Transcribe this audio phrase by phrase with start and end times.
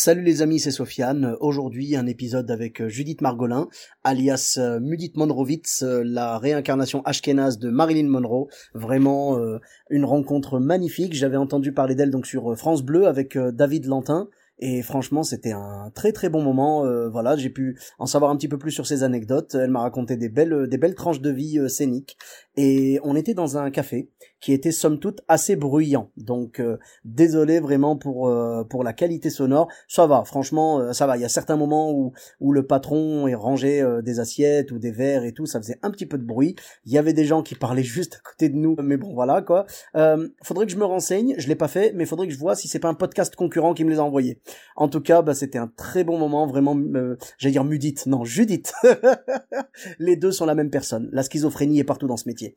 [0.00, 1.36] Salut les amis, c'est Sofiane.
[1.40, 3.66] Aujourd'hui, un épisode avec euh, Judith Margolin,
[4.04, 8.46] alias euh, Mudith Monrovitz, euh, la réincarnation ashkénaze de Marilyn Monroe.
[8.74, 9.36] Vraiment
[9.90, 11.14] une rencontre magnifique.
[11.14, 14.28] J'avais entendu parler d'elle donc sur France Bleu avec David Lantin.
[14.60, 16.84] Et franchement, c'était un très très bon moment.
[17.10, 19.56] Voilà, j'ai pu en savoir un petit peu plus sur ses anecdotes.
[19.56, 22.16] Elle m'a raconté des belles des belles tranches de vie scéniques.
[22.56, 24.10] Et on était dans un café
[24.40, 26.10] qui était somme toute assez bruyant.
[26.16, 29.68] Donc euh, désolé vraiment pour euh, pour la qualité sonore.
[29.88, 31.16] Ça va, franchement, euh, ça va.
[31.16, 34.78] Il y a certains moments où où le patron est rangé euh, des assiettes ou
[34.78, 36.54] des verres et tout, ça faisait un petit peu de bruit.
[36.84, 39.42] Il y avait des gens qui parlaient juste à côté de nous, mais bon voilà
[39.42, 39.66] quoi.
[39.96, 41.34] Euh, faudrait que je me renseigne.
[41.38, 43.74] Je l'ai pas fait, mais faudrait que je vois si c'est pas un podcast concurrent
[43.74, 44.40] qui me les a envoyés.
[44.76, 46.76] En tout cas, bah, c'était un très bon moment, vraiment.
[46.76, 48.72] Euh, J'allais dire Mudite, non Judith.
[49.98, 51.08] les deux sont la même personne.
[51.12, 52.54] La schizophrénie est partout dans ce métier.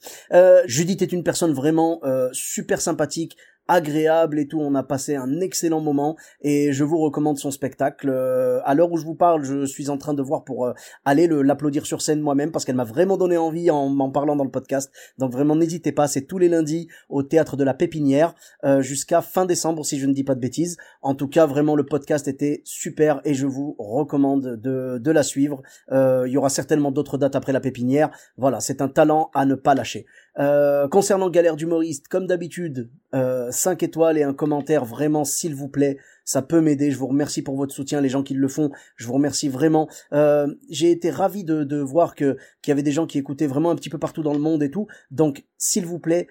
[0.65, 4.59] Judith est une personne vraiment euh, super sympathique, agréable et tout.
[4.59, 8.09] On a passé un excellent moment et je vous recommande son spectacle.
[8.09, 10.73] Euh, à l'heure où je vous parle, je suis en train de voir pour euh,
[11.05, 14.35] aller le- l'applaudir sur scène moi-même parce qu'elle m'a vraiment donné envie en m'en parlant
[14.35, 14.91] dans le podcast.
[15.19, 19.21] Donc vraiment n'hésitez pas, c'est tous les lundis au théâtre de la Pépinière euh, jusqu'à
[19.21, 20.75] fin décembre si je ne dis pas de bêtises.
[21.01, 25.23] En tout cas, vraiment le podcast était super et je vous recommande de, de la
[25.23, 25.61] suivre.
[25.93, 28.09] Euh, il y aura certainement d'autres dates après la Pépinière.
[28.35, 30.05] Voilà, c'est un talent à ne pas lâcher.
[30.39, 35.67] Euh, concernant Galère d'humoriste, comme d'habitude, euh, 5 étoiles et un commentaire vraiment s'il vous
[35.67, 36.89] plaît, ça peut m'aider.
[36.91, 38.71] Je vous remercie pour votre soutien, les gens qui le font.
[38.95, 39.89] Je vous remercie vraiment.
[40.13, 43.47] Euh, J'ai été ravi de, de voir que qu'il y avait des gens qui écoutaient
[43.47, 44.87] vraiment un petit peu partout dans le monde et tout.
[45.09, 46.27] Donc, s'il vous plaît,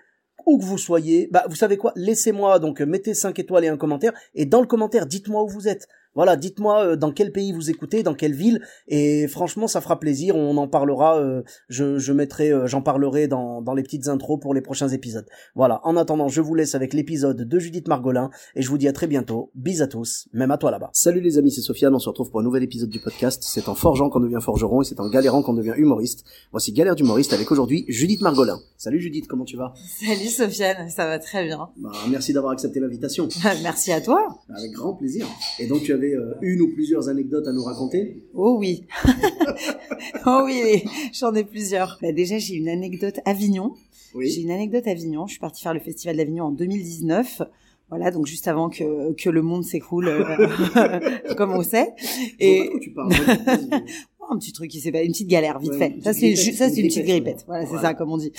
[0.46, 3.76] où que vous soyez, bah vous savez quoi, laissez-moi donc mettez 5 étoiles et un
[3.76, 5.86] commentaire et dans le commentaire dites-moi où vous êtes.
[6.14, 10.00] Voilà, dites-moi euh, dans quel pays vous écoutez, dans quelle ville et franchement ça fera
[10.00, 14.08] plaisir, on en parlera euh, je je mettrai euh, j'en parlerai dans dans les petites
[14.08, 15.26] intros pour les prochains épisodes.
[15.54, 18.88] Voilà, en attendant, je vous laisse avec l'épisode de Judith Margolin et je vous dis
[18.88, 19.52] à très bientôt.
[19.54, 20.90] Bis à tous, même à toi là-bas.
[20.92, 23.44] Salut les amis, c'est Sofiane, on se retrouve pour un nouvel épisode du podcast.
[23.46, 26.24] C'est en forgeant qu'on devient forgeron et c'est en galérant qu'on devient humoriste.
[26.50, 28.58] Voici Galère d'humoriste avec aujourd'hui Judith Margolin.
[28.76, 29.74] Salut Judith, comment tu vas?
[30.00, 31.68] Salut Sofiane, ça va très bien.
[31.76, 33.28] bah, merci d'avoir accepté l'invitation.
[33.62, 34.26] Merci à toi.
[34.56, 35.26] Avec grand plaisir.
[35.58, 38.24] Et donc tu avais euh, une ou plusieurs anecdotes à nous raconter?
[38.34, 38.86] Oh oui.
[40.26, 41.98] oh oui, j'en ai plusieurs.
[42.02, 43.74] Bah, déjà, j'ai une anecdote Avignon.
[44.18, 45.26] J'ai une anecdote Avignon.
[45.26, 47.42] Je suis partie faire le festival d'Avignon en 2019.
[47.90, 51.92] Voilà, donc juste avant que, que le monde s'écroule, euh, comme on sait.
[52.38, 53.12] Et Et tu parles.
[54.30, 55.88] Un petit truc qui s'est pas une petite galère vite Ouais, fait.
[55.96, 57.44] une Ça c'est grippette, ça c'est une une petite grippette.
[57.46, 58.32] Voilà, c'est ça comme on dit.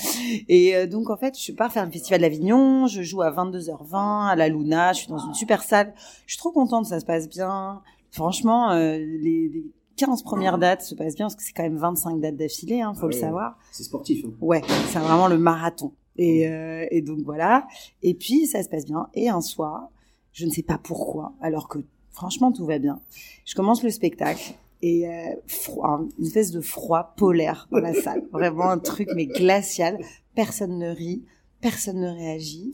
[0.47, 4.29] Et euh, donc en fait, je pars faire le festival d'Avignon, je joue à 22h20
[4.29, 5.93] à la Luna, je suis dans une super salle.
[6.25, 7.81] Je suis trop contente, ça se passe bien.
[8.11, 9.65] Franchement, euh, les, les
[9.97, 12.93] 15 premières dates se passent bien parce que c'est quand même 25 dates d'affilée, hein,
[12.93, 13.57] faut Ah le savoir.
[13.71, 14.23] C'est sportif.
[14.25, 14.31] hein.
[14.41, 15.91] Ouais, c'est vraiment le marathon.
[16.17, 17.67] Et, euh, et donc voilà.
[18.03, 19.07] Et puis ça se passe bien.
[19.13, 19.89] Et un soir,
[20.33, 21.79] je ne sais pas pourquoi, alors que
[22.11, 22.99] franchement tout va bien.
[23.45, 28.23] Je commence le spectacle et euh, froid, une espèce de froid polaire dans la salle.
[28.31, 29.99] Vraiment un truc mais glacial.
[30.35, 31.23] Personne ne rit,
[31.59, 32.71] personne ne réagit.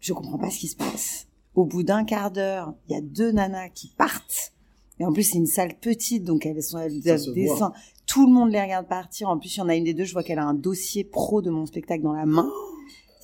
[0.00, 1.26] Je comprends pas ce qui se passe.
[1.54, 4.52] Au bout d'un quart d'heure, il y a deux nanas qui partent.
[5.00, 7.74] Et en plus, c'est une salle petite, donc elles sont, elles descendre.
[8.06, 9.28] Tout le monde les regarde partir.
[9.28, 11.04] En plus, il y en a une des deux, je vois qu'elle a un dossier
[11.04, 12.50] pro de mon spectacle dans la main.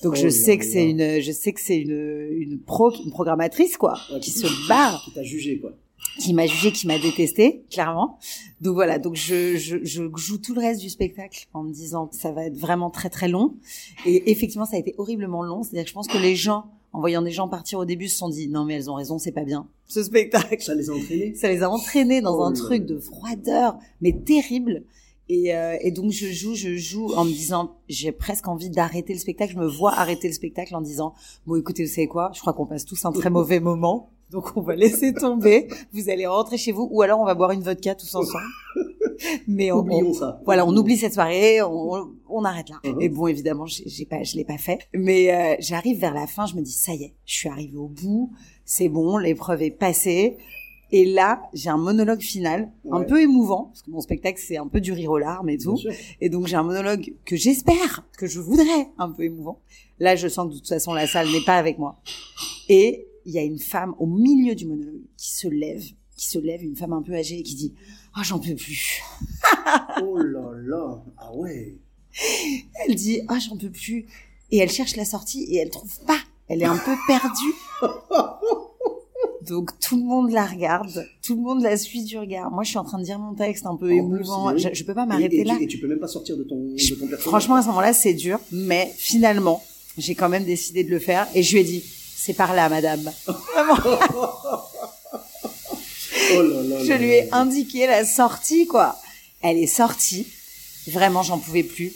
[0.03, 2.91] Donc Oh je là sais que c'est une, je sais que c'est une, une pro,
[3.05, 5.73] une programmatrice quoi, Ouais, qui se barre, Qui t'a jugé, quoi.
[6.19, 8.19] Qui m'a jugé, qui m'a détesté, clairement.
[8.61, 12.07] Donc voilà, donc je, je, je joue tout le reste du spectacle en me disant
[12.07, 13.55] que ça va être vraiment très très long.
[14.07, 15.63] Et effectivement, ça a été horriblement long.
[15.63, 18.19] C'est-à-dire que je pense que les gens, en voyant des gens partir au début, se
[18.19, 20.63] sont dit non mais elles ont raison, c'est pas bien ce spectacle.
[20.63, 21.35] Ça les a entraînés?
[21.35, 24.85] Ça les a entraînés dans Oh un là truc de froideur, mais terrible.
[25.29, 29.13] Et, euh, et donc je joue, je joue en me disant, j'ai presque envie d'arrêter
[29.13, 29.53] le spectacle.
[29.53, 31.15] Je me vois arrêter le spectacle en disant,
[31.47, 32.31] bon écoutez, vous savez quoi?
[32.35, 35.69] Je crois qu'on passe tous un très mauvais moment, donc on va laisser tomber.
[35.93, 38.45] Vous allez rentrer chez vous, ou alors on va boire une vodka tous ensemble.
[39.47, 40.41] Mais on, Oublions on- ça.
[40.47, 42.77] voilà, on oublie cette soirée, on, on arrête là.
[42.85, 43.01] Mhm.
[43.03, 44.79] Et bon, évidemment, j'ai pas, je l'ai pas fait.
[44.95, 47.77] Mais euh, j'arrive vers la fin, je me dis ça y est, je suis arrivée
[47.77, 48.33] au bout,
[48.65, 50.39] c'est bon, l'épreuve est passée.
[50.93, 54.67] Et là, j'ai un monologue final, un peu émouvant, parce que mon spectacle c'est un
[54.67, 55.79] peu du rire aux larmes et tout.
[56.21, 59.61] Et donc j'ai un monologue que j'espère, que je voudrais un peu émouvant.
[60.01, 62.01] Là, je sens que de toute façon la salle n'est pas avec moi.
[62.69, 65.83] Et il y a une femme au milieu du monologue qui se lève,
[66.17, 67.75] qui se lève, une femme un peu âgée qui dit
[68.15, 69.01] "Ah, j'en peux plus."
[70.03, 71.77] Oh là là, ah ouais.
[72.87, 74.07] Elle dit "Ah, j'en peux plus."
[74.51, 76.19] Et elle cherche la sortie et elle trouve pas.
[76.49, 77.55] Elle est un peu perdue.
[79.49, 82.51] Donc tout le monde la regarde, tout le monde la suit du regard.
[82.51, 84.51] Moi, je suis en train de dire mon texte un peu En émouvant.
[84.51, 84.75] plus, Je, oui.
[84.75, 85.57] je peux pas m'arrêter là.
[85.57, 87.21] Tu, et tu peux même pas sortir de ton, de ton personnage.
[87.21, 89.63] Franchement, à ce moment-là, c'est dur, mais finalement,
[89.99, 91.83] j'ai quand même décidé de le faire et je lui ai dit,
[92.21, 93.11] c'est par là, madame.
[93.27, 93.77] Vraiment,
[96.33, 97.37] Oh là là je lui ai là.
[97.39, 98.97] indiqué la sortie, quoi.
[99.43, 100.27] Elle est sortie.
[100.89, 101.93] Vraiment, j'en pouvais plus.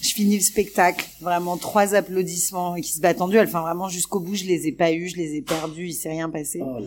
[0.00, 3.46] Je finis le spectacle, vraiment trois applaudissements qui se battent en duel.
[3.48, 6.10] Enfin, vraiment, jusqu'au bout, je les ai pas eus, je les ai perdus, il s'est
[6.10, 6.60] rien passé.
[6.62, 6.78] Oh.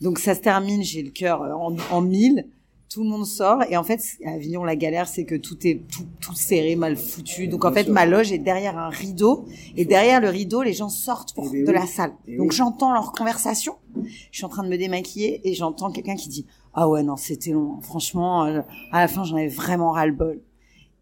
[0.00, 2.46] Donc ça se termine, j'ai le cœur en, en mille,
[2.88, 5.82] tout le monde sort et en fait à Avignon la galère c'est que tout est
[5.92, 7.48] tout, tout serré, mal foutu.
[7.48, 9.46] Donc en fait ma loge est derrière un rideau
[9.76, 12.12] et derrière le rideau les gens sortent pour, Eh ben de la salle.
[12.26, 13.76] Eh Donc j'entends leur conversation.
[14.04, 17.16] Je suis en train de me démaquiller et j'entends quelqu'un qui dit ah ouais non
[17.16, 17.80] c'était long.
[17.82, 18.62] Franchement euh,
[18.92, 20.40] à la fin j'en avais vraiment ras le bol.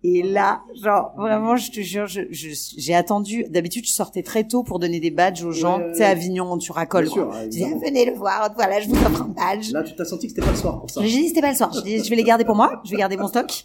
[0.05, 3.45] Et là, genre, vraiment, je te jure, je, je- j'ai attendu.
[3.49, 5.81] D'habitude, je sortais très tôt pour donner des badges aux gens.
[5.91, 6.05] Tu sais.
[6.05, 7.05] Avignon, tu racoles.
[7.07, 7.47] Bien sûr, quoi.
[7.47, 9.73] dis, venez le voir, voilà, je vous offre un badge.
[9.73, 11.03] Là, tu t'as senti que c'était pas le soir pour ça.
[11.03, 11.73] J'ai dit c'était pas le soir.
[11.73, 13.65] J'ai dit je vais les garder pour moi, je vais garder mon stock.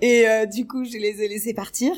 [0.00, 1.92] Et euh, du coup je les ai laissés partir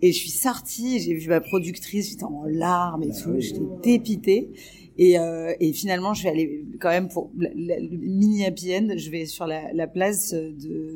[0.00, 1.00] et je suis sortie.
[1.00, 3.42] J'ai vu ma productrice, j'étais en larmes et tout, oui.
[3.42, 4.50] j'étais dépitée.
[4.96, 8.74] Et, euh, et finalement je vais aller quand même pour la- la- le mini happy
[8.76, 8.88] end.
[8.96, 10.52] Je vais sur la, la place de,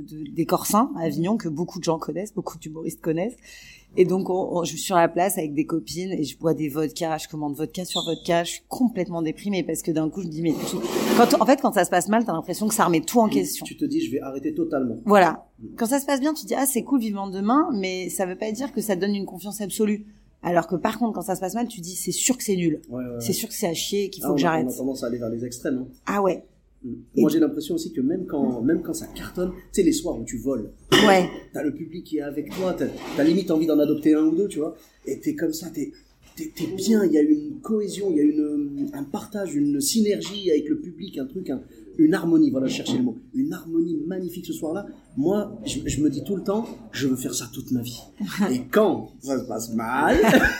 [0.09, 3.37] de- des Corsins à Avignon que beaucoup de gens connaissent, beaucoup d'humoristes connaissent.
[3.97, 6.53] Et donc, on- on- je suis sur la place avec des copines et je bois
[6.55, 10.21] des vodkas, je commande vodka sur vodka, je suis complètement déprimée parce que d'un coup,
[10.23, 10.81] je me dis, mais tout...
[11.17, 13.29] quand, en fait, quand ça se passe mal, t'as l'impression que ça remet tout en
[13.31, 13.65] question.
[13.65, 14.97] Tu te dis, je vais arrêter totalement.
[15.07, 15.47] Voilà.
[15.77, 18.27] Quand ça se passe bien, tu te dis, ah, c'est cool, vivement demain, mais ça
[18.27, 20.05] veut pas dire que ça donne une confiance absolue.
[20.43, 22.57] Alors que par contre, quand ça se passe mal, tu dis, c'est sûr que c'est
[22.57, 22.81] nul.
[22.89, 23.21] Ouais, ouais, ouais.
[23.21, 24.67] C'est sûr que c'est à chier, qu'il Ah, faut on que j'arrête.
[24.69, 25.79] On a tendance à aller vers les extrêmes.
[25.79, 25.89] hein.
[26.07, 26.45] Ah ouais.
[26.85, 26.93] Mm.
[27.17, 30.17] Moi, j'ai l'impression aussi que même quand, même quand ça cartonne, tu sais, les soirs
[30.19, 31.29] où tu voles, Ouais.
[31.53, 32.87] t'as le public qui est avec toi, t'as
[33.21, 34.77] as limite envie d'en adopter un ou deux, tu vois,
[35.07, 35.91] et t'es comme ça, t'es
[36.55, 40.51] t'es- bien, il y a une cohésion, il y a une, un partage, une synergie
[40.51, 41.61] avec le public, un truc, un-
[41.99, 44.87] une harmonie, voilà, je cherchais le mot, une harmonie magnifique ce soir-là.
[45.17, 47.99] Moi, je, je me dis tout le temps, je veux faire ça toute ma vie.
[48.53, 50.17] Et quand ça se passe mal,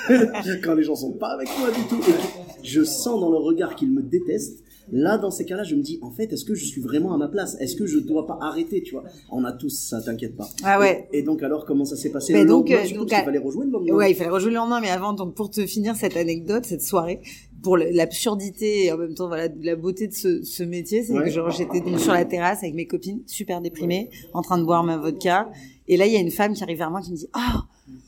[0.65, 3.77] quand les gens sont pas avec moi du tout, et je sens dans leur regard
[3.77, 6.65] qu'ils me détestent, Là, dans ces cas-là, je me dis, en fait, est-ce que je
[6.65, 7.57] suis vraiment à ma place?
[7.61, 9.05] Est-ce que je dois pas arrêter, tu vois?
[9.31, 10.49] On a tous ça, t'inquiète pas.
[10.65, 11.09] Ah ouais.
[11.13, 12.33] Et, et donc, alors, comment ça s'est passé?
[12.33, 13.95] Mais le donc, lendemain euh, donc, à- fallait rejouer le lendemain.
[13.95, 16.83] Ouais, il fallait rejouer le lendemain, mais avant, donc pour te finir cette anecdote, cette
[16.83, 17.21] soirée,
[17.63, 21.25] pour l'absurdité et en même temps voilà la beauté de ce, ce métier, c'est Ouais.
[21.25, 24.65] que genre j'étais donc sur la terrasse avec mes copines, super déprimées, en train de
[24.65, 25.51] boire ma vodka,
[25.89, 27.65] et là il y a une femme qui arrive vers moi qui me dit ah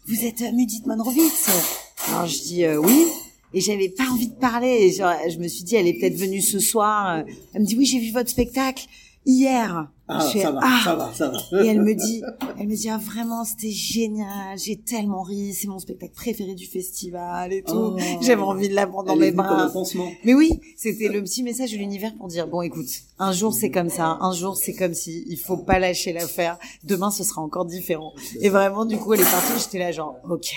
[0.06, 1.48] vous êtes euh, Mudit Monrovitz
[2.14, 3.06] Alors je dis euh, oui.
[3.52, 4.68] Et j'avais pas envie de parler.
[4.68, 7.24] Et genre, je me suis dit, elle est peut-être venue ce soir.
[7.54, 8.84] Elle me dit, oui, j'ai vu votre spectacle
[9.26, 9.88] hier.
[10.12, 10.80] Ah, Je fais, ça va, Ah.
[10.82, 11.64] ça va, ça va.
[11.64, 12.20] Et elle me dit,
[12.58, 16.66] elle me dit, ah, vraiment, c'était génial, j'ai tellement ri, c'est mon spectacle préféré du
[16.66, 17.74] festival et tout.
[17.94, 17.96] Oh.
[18.20, 19.70] J'avais envie de la prendre dans mes bras.
[20.24, 22.88] Mais oui, c'était le petit message de l'univers pour dire, bon, écoute,
[23.20, 26.58] un jour c'est comme ça, un jour c'est comme si, il faut pas lâcher l'affaire,
[26.82, 28.12] demain ce sera encore différent.
[28.40, 30.52] Et vraiment, du coup, elle est partie, j'étais là genre, ok,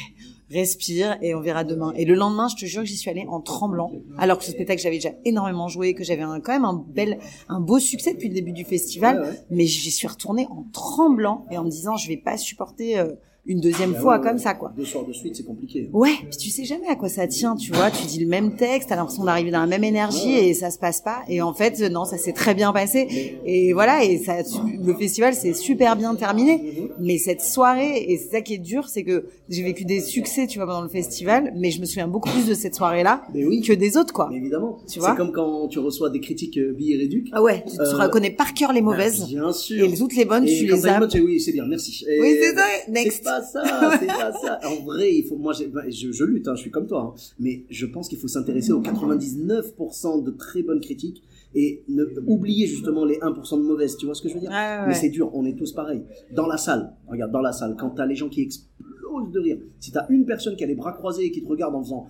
[0.53, 1.91] respire et on verra demain.
[1.95, 4.51] Et le lendemain, je te jure que j'y suis allée en tremblant, alors que ce
[4.51, 7.17] spectacle j'avais déjà énormément joué, que j'avais quand même un bel,
[7.49, 9.39] un beau succès depuis le début du festival, Ouais, ouais.
[9.49, 13.13] mais j'y suis retournée en tremblant et en me disant, je vais pas supporter euh,
[13.45, 14.41] une deuxième Bah fois ouais, comme ouais.
[14.41, 14.71] ça, quoi.
[14.77, 15.89] Deux soirs de suite, c'est compliqué.
[15.91, 17.91] Ouais, puis tu sais jamais à quoi ça tient, tu vois.
[17.91, 20.79] Tu dis le même texte, t'as l'impression d'arriver dans la même énergie et ça se
[20.79, 21.19] passe pas.
[21.27, 23.37] Et en fait, non, ça s'est très bien passé.
[23.45, 24.37] Et voilà, et ça,
[24.81, 26.89] le festival s'est super bien terminé.
[26.99, 30.47] Mais cette soirée, et c'est ça qui est dur, c'est que j'ai vécu des succès,
[30.47, 33.61] tu vois, pendant le festival, mais je me souviens beaucoup plus de cette soirée-là oui.
[33.61, 34.29] que des autres, quoi.
[34.31, 34.77] Mais évidemment.
[34.89, 37.09] Tu vois C'est comme quand tu reçois des critiques euh, billets.
[37.33, 39.27] Ah ouais, tu, tu Euh, reconnais par cœur les mauvaises.
[39.27, 39.85] Bien sûr.
[39.85, 40.99] Et toutes les bonnes, Et tu les as.
[41.15, 42.05] oui, c'est bien, merci.
[42.09, 43.27] Et Oui, c'est ça, next.
[43.39, 44.59] Pas ça, c'est pas ça.
[44.65, 47.19] En vrai, il faut, moi, bah, je, je lutte, hein, je suis comme toi, hein.
[47.39, 51.23] mais je pense qu'il faut s'intéresser aux 99% de très bonnes critiques
[51.55, 53.97] et ne, oublier justement les 1% de mauvaises.
[53.97, 54.49] Tu vois ce que je veux dire?
[54.49, 56.03] Ouais, Mais c'est dur, on est tous pareils.
[56.31, 59.57] Dans la salle, regarde, dans la salle, quand t'as les gens qui explosent de rire,
[59.79, 62.07] si t'as une personne qui a les bras croisés et qui te regarde en faisant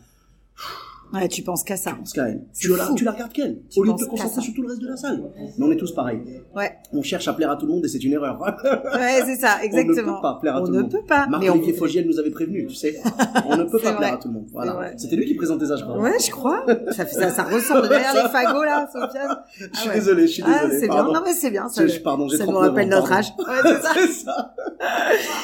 [1.14, 1.92] Ouais, tu penses qu'à ça.
[2.14, 2.44] qu'à elle.
[2.58, 4.70] Tu la, tu la regardes qu'elle, au lieu de penses te concentrer sur tout le
[4.70, 5.22] reste de la salle.
[5.58, 6.22] Mais on est tous pareils.
[6.56, 6.72] Ouais.
[6.92, 8.40] On cherche à plaire à tout le monde et c'est une erreur.
[8.94, 9.94] Ouais, c'est ça, exactement.
[9.94, 10.92] On ne peut pas plaire à On tout ne le monde.
[10.92, 13.00] peut pas, mais on Marc-Olivier peut- Fogiel nous avait prévenu, tu sais.
[13.48, 13.98] On ne peut pas vrai.
[13.98, 14.48] plaire à tout le monde.
[14.52, 14.92] Voilà.
[14.98, 15.98] C'était lui qui présentait ça, je crois.
[16.00, 16.66] Ouais, je crois.
[16.92, 19.38] Ça, ça, ça ressort de derrière les fagots, là, Sofiane.
[19.74, 21.04] Je suis désolé, je suis Ah, désolé, c'est bien.
[21.04, 21.68] Non, mais c'est bien.
[21.70, 23.34] Ça, Je- pardon, j'ai ça nous 39 rappelle notre âge.
[23.38, 24.56] Ouais, c'est ça.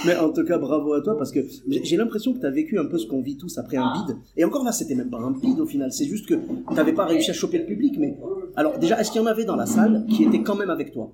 [0.05, 2.49] Mais en tout cas, bravo à toi parce que j'ai j'ai l'impression que tu as
[2.51, 4.17] vécu un peu ce qu'on vit tous après un bide.
[4.37, 5.58] Et encore là, c'était même pas un bide.
[5.59, 5.91] Au final.
[5.91, 6.35] C'est juste que
[6.75, 7.95] t'avais pas réussi à choper le public.
[7.99, 8.17] Mais
[8.55, 10.91] alors déjà, est-ce qu'il y en avait dans la salle qui étaient quand même avec
[10.91, 11.13] toi?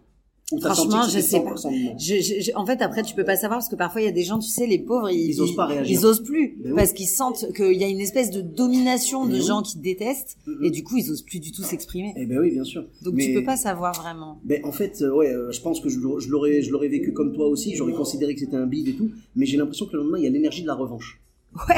[0.61, 1.55] Franchement, je sais pas.
[1.55, 3.75] 100% de monde Je, je- je- en fait, après, tu peux pas savoir parce que
[3.75, 5.99] parfois il y a des gens, tu sais, les pauvres, ils, Ils osent pas réagir.
[5.99, 6.71] Ils osent plus oui.
[6.75, 9.41] parce qu'ils sentent qu'il y a une espèce de domination de oui.
[9.41, 12.13] gens qui détestent et du coup, ils osent plus du tout s'exprimer.
[12.15, 12.85] Eh ben oui, bien sûr.
[13.01, 14.39] Donc Mais- tu peux pas savoir vraiment.
[14.43, 16.89] Ben, en fait, euh, ouais, euh, je pense que je, l'aurais- je l'aurais, je l'aurais
[16.89, 17.75] vécu comme toi aussi.
[17.75, 19.09] J'aurais considéré que c'était un bide et tout.
[19.35, 21.19] Mais j'ai l'impression que le lendemain, il y a l'énergie de la revanche.
[21.69, 21.75] Ouais.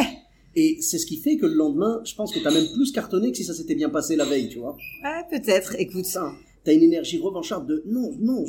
[0.60, 3.30] Et c'est ce qui fait que le lendemain, je pense que t'as même plus cartonné
[3.30, 4.76] que si ça s'était bien passé la veille, tu vois.
[5.04, 5.76] Ouais, peut-être.
[5.78, 6.34] Écoute, Ça,
[6.64, 8.44] t'as une énergie revancharde de non, non,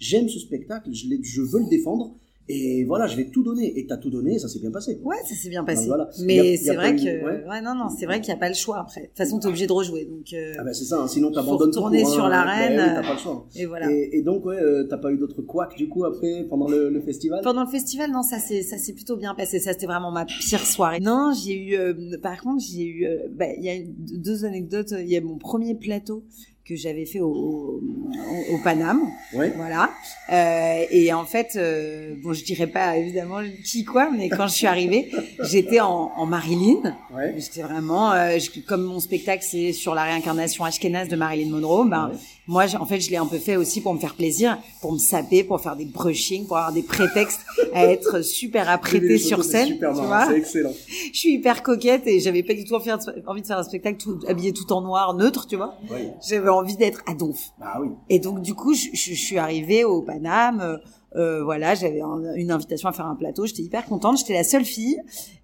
[0.00, 2.16] j'aime ce spectacle, je, je veux le défendre.
[2.48, 3.78] Et voilà, je vais tout donner.
[3.78, 5.00] Et t'as tout donné, et ça s'est bien passé.
[5.02, 5.82] ouais, ça s'est bien passé.
[5.82, 6.10] Ben voilà.
[6.22, 7.44] Mais c'est vrai que, ouais.
[7.48, 7.60] ouais.
[7.62, 9.02] non, non, c'est vrai qu'il y a pas le choix après.
[9.02, 10.04] De toute façon, t'es obligé de rejouer.
[10.04, 12.28] Donc, euh, Ah ben c'est ça, hein, sinon t'abandonnes tout retourner court, sur hein.
[12.28, 13.46] l'arène, Ben t'as pas le choix.
[13.56, 13.90] et voilà.
[13.90, 16.90] Et, et donc, ouais, euh, t'as pas eu d'autres couacs du coup après, pendant le,
[16.90, 17.40] le festival?
[17.42, 19.58] Pendant le festival, non, ça s'est ça s'est plutôt bien passé.
[19.58, 21.00] Ça c'était vraiment ma pire soirée.
[21.00, 24.92] Non, j'ai eu, euh, par contre, j'ai eu, euh, bah, il y a deux anecdotes.
[24.98, 26.24] Il y a mon premier plateau
[26.66, 29.02] que j'avais fait au, au, au Paname,
[29.34, 29.52] Ouais.
[29.54, 29.90] voilà.
[30.32, 34.54] Euh, et en fait, euh, bon, je dirais pas évidemment qui quoi, mais quand je
[34.54, 35.10] suis arrivée,
[35.42, 36.96] j'étais en, en Marilyn.
[37.14, 37.34] Ouais.
[37.36, 41.84] J'étais vraiment, euh, je- comme mon spectacle c'est sur la réincarnation ashkénaze de Marilyn Monroe,
[41.86, 42.16] ben Ouais.
[42.46, 44.98] Moi en fait je l'ai un peu fait aussi pour me faire plaisir, pour me
[44.98, 47.40] saper, pour faire des brushings, pour avoir des prétextes
[47.72, 50.26] à être super apprêtée sur scène, Super tu marrant, vois.
[50.26, 50.72] c'est excellent.
[51.12, 52.90] Je suis hyper coquette et j'avais pas du tout envie
[53.42, 55.74] de, faire un spectacle tout, habillé tout en noir, neutre, tu vois.
[55.90, 56.08] Oui.
[56.28, 57.50] J'avais envie d'être à donf.
[57.58, 57.88] Bah oui.
[58.08, 60.78] Et donc du coup, je, je- je suis arrivée au Paname.
[61.16, 63.46] Euh, voilà, j'avais un- une invitation à faire un plateau.
[63.46, 64.18] J'étais hyper contente.
[64.18, 64.98] J'étais la seule fille.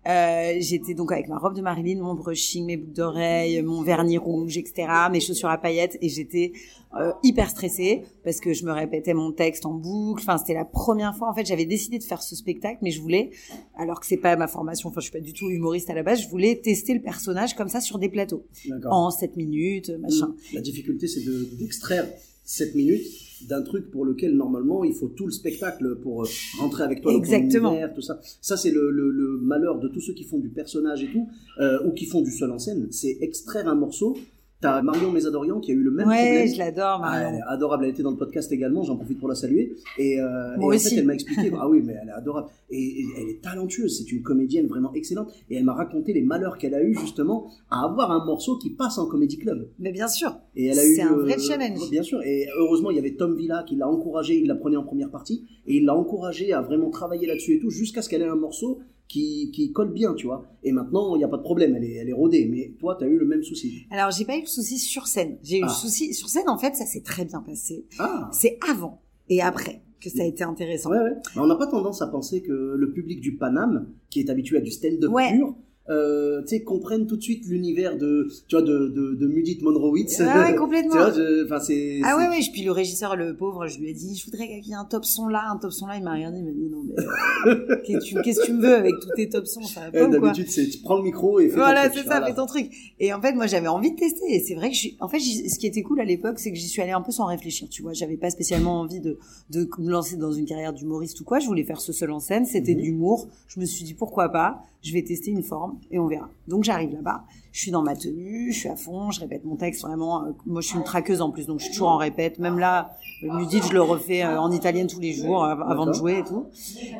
[0.08, 4.16] Euh, j'étais donc avec ma robe de Marilyn, mon brushing, mes boucles d'oreilles, mon vernis
[4.18, 5.98] rouge, etc., mes chaussures à paillettes.
[6.00, 6.52] Et j'étais
[6.98, 10.22] euh, hyper stressée parce que je me répétais mon texte en boucle.
[10.22, 11.28] Enfin, c'était la première fois.
[11.30, 13.30] En fait, j'avais décidé de faire ce spectacle, mais je voulais,
[13.76, 14.88] alors que c'est pas ma formation.
[14.88, 16.22] Enfin, je suis pas du tout humoriste à la base.
[16.22, 18.44] Je voulais tester le personnage comme ça sur des plateaux
[18.90, 20.34] en 7 minutes, machin.
[20.54, 22.08] La difficulté, c'est de- d'extraire
[22.44, 23.06] 7 minutes
[23.48, 26.26] d'un truc pour lequel normalement il faut tout le spectacle pour euh,
[26.58, 27.74] rentrer avec toi dans ton Exactement.
[27.94, 28.20] tout ça.
[28.40, 31.28] Ça c'est le, le- le malheur de tous ceux qui font du personnage et tout,
[31.60, 34.16] euh, ou qui font du seul en scène, c'est extraire un morceau.
[34.60, 36.48] T'as Marion Mésadorian qui a eu le même Ouais, problème.
[36.48, 37.38] je l'adore, Ah, elle Marion.
[37.38, 39.74] est adorable, elle était dans le podcast également, j'en profite pour la saluer.
[39.98, 40.86] Et, euh, Moi et aussi.
[40.88, 42.48] en fait, elle m'a expliqué, ah oui, mais elle est adorable.
[42.68, 45.32] Et, et elle est talentueuse, c'est une comédienne vraiment excellente.
[45.48, 48.68] Et elle m'a raconté les malheurs qu'elle a eu justement à avoir un morceau qui
[48.68, 49.70] passe en comédie club.
[49.78, 50.36] Mais bien sûr.
[50.54, 51.90] Et elle a eu C'est un vrai euh, challenge.
[51.90, 52.20] Bien sûr.
[52.22, 55.10] Et heureusement, il y avait Tom Villa qui l'a encouragé, il la prenait en première
[55.10, 58.26] partie, et il l'a encouragé à vraiment travailler là-dessus et tout, jusqu'à ce qu'elle ait
[58.28, 60.44] un morceau qui, qui colle bien, tu vois.
[60.62, 62.46] Et maintenant, il n'y a pas de problème, elle est, elle est rodée.
[62.50, 63.82] Mais toi, tu as eu le même souci.
[63.90, 65.36] Alors, j'ai pas eu de souci sur scène.
[65.42, 65.66] J'ai eu Ah.
[65.66, 66.48] le souci sur scène.
[66.48, 67.84] En fait, ça s'est très bien passé.
[67.98, 70.90] Ah C'est avant et après que ça a été intéressant.
[70.90, 71.12] Ouais, ouais.
[71.34, 74.56] Mais on n'a pas tendance à penser que le public du Paname, qui est habitué
[74.58, 75.32] à du stand-up Ouais.
[75.36, 75.54] pur,
[75.90, 79.62] euh, tu sais, comprenne tout de suite l'univers de, tu vois, de, de, de Judith
[79.62, 80.20] Monrowitz.
[80.20, 80.90] Ah ouais, complètement.
[80.92, 82.00] tu vois, je- enfin, c'est.
[82.04, 82.40] Ah ouais, ouais.
[82.52, 84.84] Puis le régisseur, le pauvre, je lui ai dit, je voudrais qu'il y ait un
[84.84, 85.96] top son là, un top son là.
[85.96, 86.94] Il m'a regardé, il m'a dit, non, mais
[87.84, 89.86] qu'est-ce que tu- qu'est-ce que tu me veux avec tous tes top sons Ça va
[89.88, 90.18] Eh, pas quoi?
[90.30, 92.26] D'habitude, c'est tu prends le micro et fais ton Voilà, truc, c'est ça, voilà.
[92.26, 92.70] fais ton truc.
[92.98, 94.24] Et en fait, moi, j'avais envie de tester.
[94.34, 96.56] Et c'est vrai que je en fait, ce qui était cool à l'époque, c'est que
[96.58, 97.68] j'y suis allée un peu sans réfléchir.
[97.68, 99.18] Tu vois, j'avais pas spécialement envie de,
[99.50, 101.38] de me lancer dans une carrière d'humoriste ou quoi.
[101.40, 102.44] Je voulais faire ce seul en scène.
[102.46, 102.78] C'était Mhm.
[102.80, 103.28] de l'humour.
[103.48, 104.62] Je me suis dit, pourquoi pas?
[104.82, 106.30] Je vais tester une forme et on verra.
[106.48, 107.24] Donc, j'arrive là-bas.
[107.52, 110.24] Je suis dans ma tenue, je suis à fond, je répète mon texte vraiment.
[110.24, 112.38] euh, Moi, je suis une traqueuse en plus, donc je suis toujours en répète.
[112.38, 115.86] Même là, le Nudit, je le refais euh, en italienne tous les jours euh, avant
[115.86, 116.48] de jouer et tout.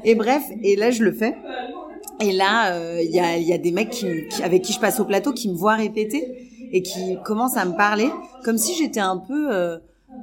[0.05, 1.39] Et bref, et là, je le fais.
[2.21, 4.81] Et là, euh, il y, a, y a des mecs qui, qui- avec qui je
[4.81, 6.33] passe au plateau qui me voient répéter
[6.71, 9.51] et qui commencent à me parler comme si j'étais un peu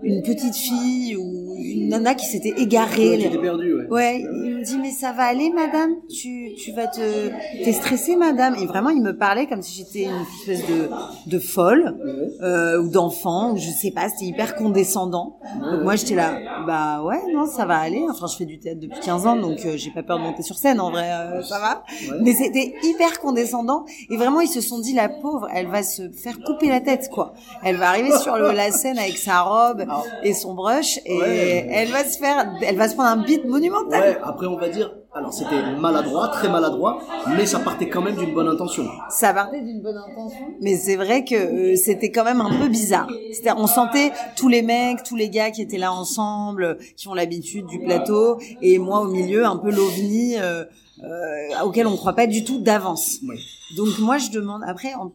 [0.04, 3.18] une petite fille ou une nana qui s'était égarée.
[3.18, 3.88] Ouais, tu t'es perdu, ouais.
[3.90, 4.30] Ouais,
[4.68, 7.30] dit mais ça va aller madame, tu tu vas te
[7.64, 8.56] t'es stressée madame?
[8.56, 10.90] Et vraiment il me parlait comme si j'étais une espèce de
[11.26, 12.00] de folle
[12.42, 15.40] euh, ou d'enfant ou je sais pas, c'était hyper condescendant.
[15.72, 18.06] Donc moi j'étais là bah ouais non ça va aller.
[18.10, 20.44] Enfin je fais du théâtre depuis 15 ans donc euh, j'ai pas peur de monter
[20.44, 21.84] sur scène en vrai euh, ça va.
[22.20, 26.10] Mais c'était hyper condescendant et vraiment ils se sont dit la pauvre elle va se
[26.12, 27.34] faire couper la tête quoi.
[27.64, 29.86] Elle va arriver sur le- la scène avec sa robe
[30.22, 31.68] et son brush et Ouais.
[31.72, 34.00] elle va se faire elle va se prendre un beat monumental.
[34.02, 37.00] Ouais, après on va dire, alors c'était maladroit, très maladroit,
[37.36, 38.86] mais ça partait quand même d'une bonne intention.
[39.10, 40.46] Ça partait d'une bonne intention.
[40.62, 43.08] Mais c'est vrai que euh, c'était quand même un peu bizarre.
[43.32, 47.14] C'était, on sentait tous les mecs, tous les gars qui étaient là ensemble, qui ont
[47.14, 50.64] l'habitude du plateau, et moi au milieu, un peu l'ovni euh,
[51.04, 53.20] euh, auquel on croit pas du tout d'avance.
[53.28, 53.40] Oui.
[53.76, 55.12] Donc moi je demande après en,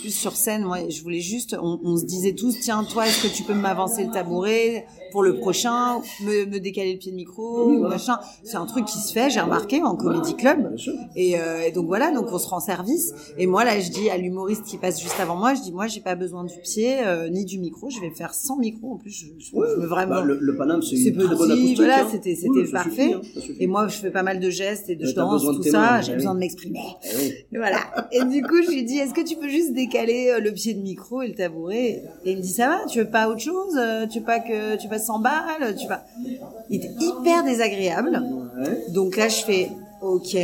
[0.00, 3.26] plus sur scène moi je voulais juste on, on se disait tous tiens toi est-ce
[3.26, 7.16] que tu peux m'avancer le tabouret pour le prochain me, me décaler le pied de
[7.16, 7.96] micro Oui, voilà.
[7.96, 10.74] machin c'est un truc qui se fait j'ai remarqué en comédie club
[11.14, 14.08] et, euh, et donc voilà donc on se rend service et moi là je dis
[14.08, 17.00] à l'humoriste qui passe juste avant moi je dis moi j'ai pas besoin du pied
[17.04, 20.16] euh, ni du micro je vais faire sans micro en plus je, je, veux vraiment
[20.16, 21.76] bah, le, le Paname, c'est une très bonne acoustique.
[21.76, 22.08] voilà, hein.
[22.10, 23.14] c'était c'était Oui, parfait.
[23.34, 26.00] suffit, hein, et moi, je fais pas mal de gestes et de danse, tout ça.
[26.00, 26.80] J'ai eh besoin de m'exprimer.
[27.04, 27.32] Eh oui.
[27.52, 27.78] Et voilà.
[28.12, 30.74] Et du coup, je lui dis, est-ce que tu peux juste décaler euh, le pied
[30.74, 32.02] de micro et le tabouret?
[32.24, 33.76] Et il me dit, ça va, tu veux pas autre chose?
[33.76, 35.76] Euh, Tu veux pas que tu passes 100 balles?
[35.78, 36.04] Tu vas.
[36.70, 38.22] Il était hyper désagréable.
[38.58, 39.70] Ouais, Donc là, je fais,
[40.02, 40.36] ok.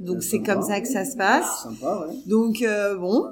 [0.00, 1.62] Donc c'est comme ça que ça se passe.
[1.62, 2.14] sympa, ouais.
[2.26, 3.24] Donc euh, bon,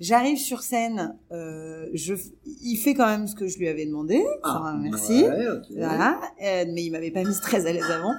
[0.00, 1.16] j'arrive sur scène.
[1.32, 2.14] Euh, je,
[2.62, 4.24] il fait quand même ce que je lui avais demandé.
[4.42, 5.24] Enfin, merci.
[5.26, 5.64] Ah, Ouais, ok.
[5.76, 8.14] Voilà, euh, mais il m'avait pas mis très à l'aise avant.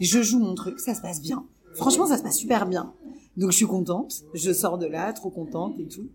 [0.00, 1.44] Je joue mon truc, ça se passe bien.
[1.74, 2.92] Franchement, ça se passe super bien.
[3.36, 6.08] Donc je suis contente, je sors de là, trop contente et tout.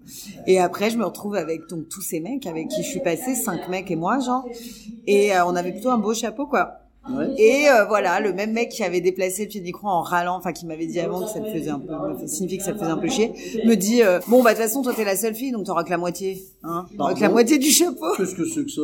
[0.47, 3.35] Et après, je me retrouve avec donc tous ces mecs avec qui je suis passée,
[3.35, 4.47] cinq mecs et moi, genre.
[5.05, 6.71] Et euh, on avait plutôt un beau chapeau, quoi.
[7.09, 7.33] Ouais.
[7.37, 10.53] Et euh, voilà, le même mec qui avait déplacé le pied micro en râlant, enfin
[10.53, 12.77] qui m'avait dit avant que ça te faisait un peu, me signifie que ça te
[12.77, 13.33] faisait un peu chier,
[13.65, 15.83] me dit euh, bon bah de toute façon toi t'es la seule fille donc t'auras
[15.83, 18.05] que la moitié, hein, t'auras que la moitié du chapeau.
[18.15, 18.81] Qu'est-ce que c'est que ça?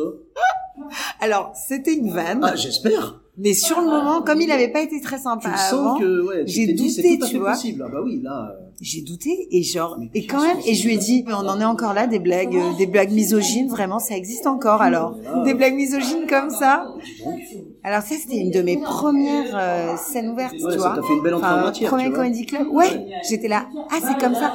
[1.20, 2.40] Alors c'était une vanne.
[2.42, 3.20] Ah, j'espère.
[3.38, 6.26] Mais sur le moment, comme il avait pas été très sympa Tu avant, sens que,
[6.26, 7.52] ouais, tu j'ai dit, douté, tout à tu fait vois.
[7.52, 7.84] possible.
[7.86, 8.50] Ah bah oui, là.
[8.50, 11.32] euh, j'ai douté et genre Mais et quand même et je lui ai dit mais
[11.32, 14.82] on en est encore là des blagues euh, des blagues misogynes vraiment ça existe encore
[14.82, 15.16] alors
[15.46, 16.86] des blagues misogynes comme ça
[17.88, 21.02] alors ça c'était une de mes premières euh, scènes ouvertes Ouais, tu ça vois t'a
[21.02, 24.34] fait une belle entrée en matière, premier comedy club ouais j'étais là ah c'est comme
[24.34, 24.52] ça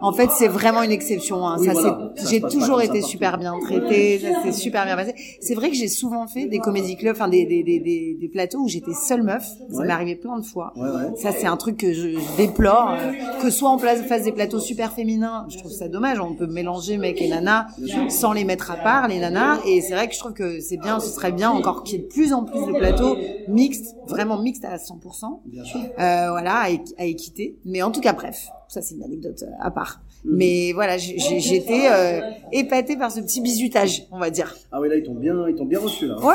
[0.00, 1.56] en fait c'est vraiment une exception hein.
[1.58, 1.98] Oui, ça voilà.
[2.16, 5.70] Ça j'ai toujours ça été super bien traitée ça s'est super bien passé c'est vrai
[5.70, 8.68] que j'ai souvent fait des comédie clubs enfin des des, des des des plateaux où
[8.68, 9.86] j'étais seule meuf ça Ouais.
[9.86, 11.16] m'est arrivé plein de fois Ouais, ouais.
[11.16, 12.90] ça, c'est un truc que je, je déplore.
[13.00, 13.12] euh,
[13.42, 16.20] que soit on place, fasse des plateaux super féminins, je trouve ça dommage.
[16.20, 17.66] On peut mélanger mecs et nanas
[18.08, 19.58] sans les mettre à part, les nanas.
[19.66, 22.00] Et c'est vrai que je trouve que c'est bien, ce serait bien encore qu'il y
[22.02, 23.16] ait de plus en plus de plateaux
[23.48, 25.40] mixtes, vraiment mixtes à 100%.
[25.46, 25.80] Bien sûr.
[25.80, 27.56] Euh, voilà, à, équ- à équité.
[27.64, 30.00] Mais en tout cas, bref, ça c'est une anecdote euh, à part.
[30.24, 30.36] Mhm.
[30.36, 32.20] Mais voilà, j'étais euh,
[32.52, 34.54] épatée par ce petit bisutage, on va dire.
[34.72, 36.18] Ah oui, là, ils t'ont bien, ils t'ont bien reçu, là.
[36.20, 36.34] Ouais.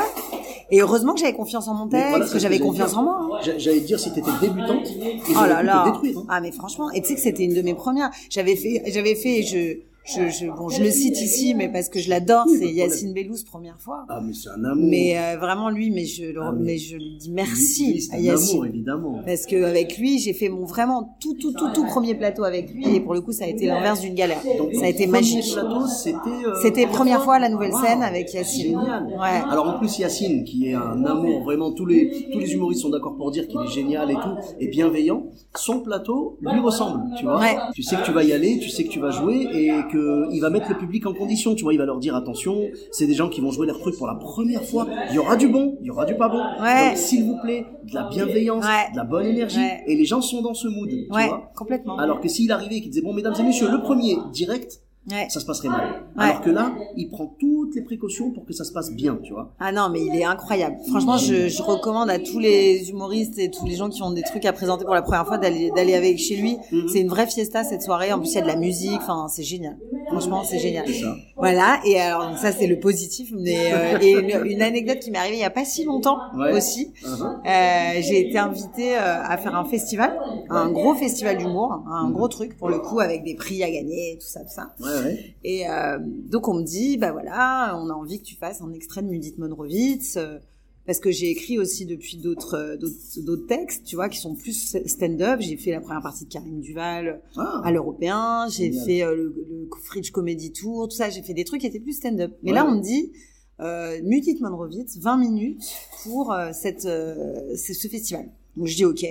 [0.72, 3.18] Et heureusement que j'avais confiance en mon texte, voilà, que j'avais confiance en moi.
[3.20, 3.38] hein.
[3.44, 5.82] J'a- J'allais dire, si t'étais débutante, ils Oh là là.
[5.84, 6.18] te détruire.
[6.18, 6.26] hein.
[6.28, 8.10] Ah mais franchement, et tu sais que c'était une de mes premières.
[8.30, 9.78] J'avais fait, j'avais fait, je,
[10.14, 12.70] je, je, bon, je le cite ici, mais parce que je l'adore, c'est.
[12.72, 14.04] Yacine Bellous première fois.
[14.08, 14.88] Ah, mais c'est un amour.
[14.88, 18.18] Mais euh, vraiment lui, mais je, le- Ah, mais- mais je lui dis merci à
[18.18, 18.50] Yacine.
[18.56, 19.20] amour, évidemment.
[19.26, 22.72] Parce que avec lui, j'ai fait mon vraiment tout, tout, tout, tout premier plateau avec
[22.72, 24.40] lui, et pour le coup, ça a été l'inverse d'une galère.
[24.58, 25.42] Donc, Ça a été magique.
[25.44, 26.18] c'était.
[26.46, 28.78] euh, C'était première fois la nouvelle scène avec Yacine.
[28.78, 29.06] Génial.
[29.06, 29.40] Ouais.
[29.50, 32.90] Alors en plus Yacine, qui est un amour, vraiment tous les tous les humoristes sont
[32.90, 35.24] d'accord pour dire qu'il est génial et tout, et bienveillant.
[35.56, 37.40] Son plateau lui ressemble, tu vois.
[37.40, 37.56] Ouais.
[37.74, 39.98] Tu sais que tu vas y aller, tu sais que tu vas jouer et que
[40.32, 41.54] il va mettre le public en condition.
[41.54, 42.56] Tu vois, il va leur dire attention,
[42.92, 44.86] c'est des gens qui vont jouer leur truc pour la première fois.
[45.10, 46.42] Il y aura du bon, il y aura du pas bon.
[46.62, 46.88] Ouais.
[46.90, 48.90] Donc s'il vous plaît, de la bienveillance, Ouais.
[48.92, 49.58] de la bonne énergie.
[49.58, 49.82] Ouais.
[49.86, 51.50] Et les gens sont dans ce mood, tu Ouais, vois.
[51.56, 51.98] complètement.
[51.98, 55.26] Alors que s'il arrivait et qu'il disait bon mesdames et messieurs, le premier direct, Ouais.
[55.30, 55.80] ça se passerait mal.
[56.16, 56.24] Ouais.
[56.24, 59.32] Alors que là, il prend toutes les précautions pour que ça se passe bien, tu
[59.32, 59.52] vois.
[59.58, 60.76] Ah non, mais il est incroyable.
[60.88, 64.22] Franchement, je, je recommande à tous les humoristes et tous les gens qui ont des
[64.22, 66.58] trucs à présenter pour la première fois d'aller d'aller avec chez lui.
[66.70, 66.88] Mhm.
[66.88, 68.12] C'est une vraie fiesta cette soirée.
[68.12, 69.00] En plus, il y a de la musique.
[69.00, 69.78] Enfin, c'est génial.
[70.08, 70.84] Franchement, c'est génial.
[70.86, 71.14] C'est ça.
[71.36, 71.80] Voilà.
[71.86, 73.30] Et alors, ça, c'est le positif.
[73.36, 76.18] Mais euh, et une, une anecdote qui m'est arrivée il y a pas si longtemps
[76.36, 76.52] Ouais.
[76.56, 76.92] aussi.
[77.02, 77.38] Uh-huh.
[77.46, 80.16] Euh, j'ai été invitée euh, à faire un festival,
[80.50, 84.18] un gros festival d'humour, un gros truc pour le coup avec des prix à gagner,
[84.20, 84.72] tout ça, tout ça.
[84.80, 85.34] Ouais, ouais.
[85.44, 88.72] Et euh, donc on me dit, bah voilà, on a envie que tu fasses un
[88.72, 90.38] extrait de Judith Monrovitz, euh,
[90.86, 94.34] parce que j'ai écrit aussi depuis d'autres euh, d'autres d'autres textes, tu vois, qui sont
[94.34, 95.40] plus stand-up.
[95.40, 97.60] J'ai fait la première partie de Karine Duval Ah.
[97.64, 101.44] à l'Européen, j'ai fait euh, le, le Fridge Comedy Tour, tout ça, j'ai fait des
[101.44, 102.32] trucs qui étaient plus stand-up.
[102.42, 102.56] Mais Ouais.
[102.56, 103.12] là on me dit,
[103.60, 105.62] euh, Judith Monrovitz, 20 minutes
[106.02, 108.28] pour euh, cette euh, ce ce festival.
[108.56, 109.04] Donc je dis ok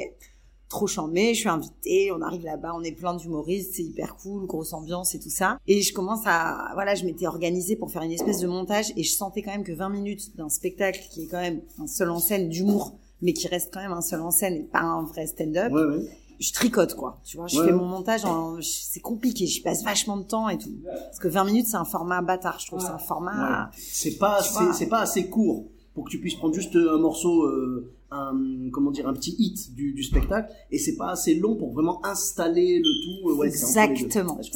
[0.69, 4.45] trop charmé, je suis invitée, on arrive là-bas, on est plein d'humoristes, c'est hyper cool,
[4.45, 5.57] grosse ambiance et tout ça.
[5.67, 9.03] Et je commence à, voilà, je m'étais organisée pour faire une espèce de montage et
[9.03, 12.09] je sentais quand même que 20 minutes d'un spectacle qui est quand même un seul
[12.11, 15.03] en scène d'humour, mais qui reste quand même un seul en scène et pas un
[15.03, 16.07] vrai stand-up, Ouais, ouais.
[16.39, 17.19] je tricote quoi.
[17.25, 17.65] Tu vois, je Ouais.
[17.65, 20.71] fais mon montage, en, c'est compliqué, j'y passe vachement de temps et tout.
[20.85, 23.71] Parce que 20 minutes c'est un format bâtard, je trouve, c'est un format.
[23.75, 24.41] C'est pas,
[24.73, 25.65] c'est pas assez court.
[25.93, 28.33] Pour que tu puisses prendre juste un morceau, euh, un
[28.71, 32.03] comment dire, un petit hit du, du spectacle, et c'est pas assez long pour vraiment
[32.05, 33.29] installer le tout.
[33.29, 33.65] euh, ouais, c'est.
[33.91, 34.39] Exactement.
[34.41, 34.51] Il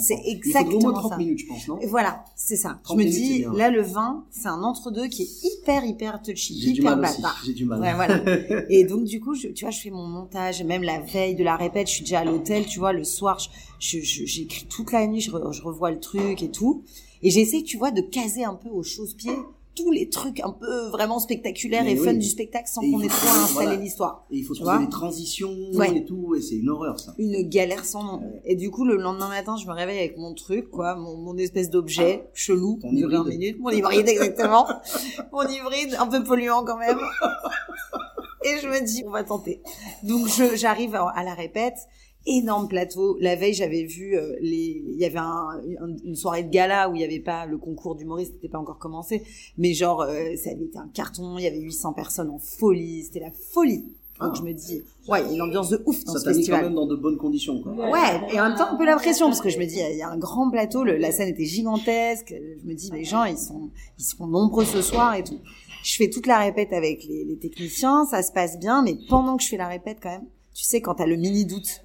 [0.75, 1.17] au moins exactement 30 ça.
[1.17, 2.77] minutes, je pense, non Et voilà, c'est ça.
[2.79, 6.21] Je 30 me minutes, dis, là, le vin, c'est un entre-deux qui est hyper, hyper
[6.21, 7.41] touchy, J'ai du hyper bâtard.
[7.45, 7.79] J'ai du mal.
[7.81, 8.65] Ouais, voilà.
[8.69, 11.43] Et donc, du coup, je, tu vois, je fais mon montage, même la veille de
[11.43, 14.65] la répète, je suis déjà à l'hôtel, tu vois, le soir, je, je- je- j'écris
[14.67, 16.83] toute la nuit, je, re- je revois le truc et tout.
[17.21, 19.31] Et j'essaie, tu vois, de caser un peu au chausse-pied
[19.75, 22.17] tous les trucs un peu vraiment spectaculaires Mais et fun oui.
[22.19, 23.75] du spectacle sans qu'on ait trop à installer voilà.
[23.75, 24.25] l'histoire.
[24.31, 25.97] Et il faut trouver vois les transitions Ouais.
[25.97, 27.13] et tout, et c'est une horreur ça.
[27.17, 28.21] Une galère sans nom.
[28.45, 31.37] Et du coup, le lendemain matin, je me réveille avec mon truc, quoi, mon, mon
[31.37, 33.17] espèce d'objet chelou, Ton hybride.
[33.17, 33.57] 20 minutes.
[33.59, 34.67] Mon hybride, exactement.
[35.31, 36.99] mon hybride, un peu polluant quand même.
[38.45, 39.61] Et je me dis, on va tenter.
[40.03, 41.77] Donc, j'arrive à la répète.
[42.25, 43.17] Énorme plateau.
[43.19, 44.81] La veille, j'avais vu euh, les.
[44.87, 47.57] Il y avait un- un- une soirée de gala où il n'y avait pas le
[47.57, 49.23] concours d'humoriste, n'était pas encore commencé,
[49.57, 51.37] mais genre euh, ça avait été un carton.
[51.37, 53.03] Il y avait 800 personnes en folie.
[53.03, 53.83] C'était la folie.
[54.21, 54.37] Donc Ah.
[54.37, 56.33] je me dis, ouais, il y a une ambiance de ouf dans Ça ce mis
[56.33, 56.63] quand festival.
[56.65, 57.73] même dans de bonnes conditions, quoi.
[57.73, 59.97] Ouais, et en même temps un peu la pression parce que je me dis il
[59.97, 62.33] y a un grand plateau, le- la scène était gigantesque.
[62.61, 65.39] Je me dis les gens ils sont ils seront nombreux ce soir et tout.
[65.83, 69.35] Je fais toute la répète avec les, les techniciens, ça se passe bien, mais pendant
[69.35, 71.81] que je fais la répète quand même, tu sais quand t'as le mini doute,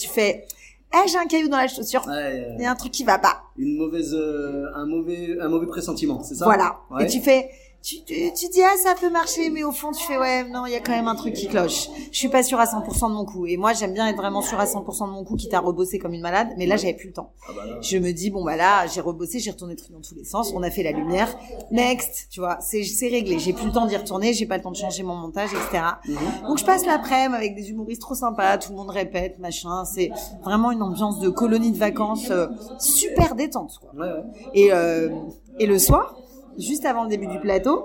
[0.00, 0.44] tu fais
[0.92, 3.18] ah j'ai un caillou dans la chaussure, Ouais, il y a un truc qui va
[3.18, 3.42] pas.
[3.56, 6.44] une mauvaise, euh, un mauvais, un mauvais pressentiment, c'est ça?
[6.44, 6.78] Voilà.
[6.90, 7.04] Ouais.
[7.04, 7.48] Et tu fais,
[7.82, 10.66] tu, tu, tu dis, ah, ça peut marcher, mais au fond, tu fais, ouais, non,
[10.66, 11.88] il y a quand même un truc qui cloche.
[12.12, 13.46] Je suis pas sûre à 100% de mon coup.
[13.46, 15.98] Et moi, j'aime bien être vraiment sûre à 100% de mon coup, quitte à rebosser
[15.98, 16.48] comme une malade.
[16.58, 17.32] Mais là, j'avais plus le temps.
[17.48, 17.62] Ah bah.
[17.80, 20.24] Je me dis, bon, bah là, j'ai rebossé, j'ai retourné le truc dans tous les
[20.24, 20.52] sens.
[20.54, 21.34] On a fait la lumière.
[21.70, 22.28] Next.
[22.30, 23.38] Tu vois, c'est, c'est réglé.
[23.38, 24.34] J'ai plus le temps d'y retourner.
[24.34, 25.84] J'ai pas le temps de changer mon montage, etc.
[26.06, 26.16] Mhm.
[26.48, 28.58] Donc, je passe l'après-midi avec des humoristes trop sympas.
[28.58, 29.84] Tout le monde répète, machin.
[29.84, 30.10] C'est
[30.42, 32.46] vraiment une ambiance de colonie de vacances euh,
[32.78, 33.92] super détente, quoi.
[34.54, 35.10] Et, euh,
[35.58, 36.14] et le soir,
[36.58, 37.84] juste avant le début du plateau,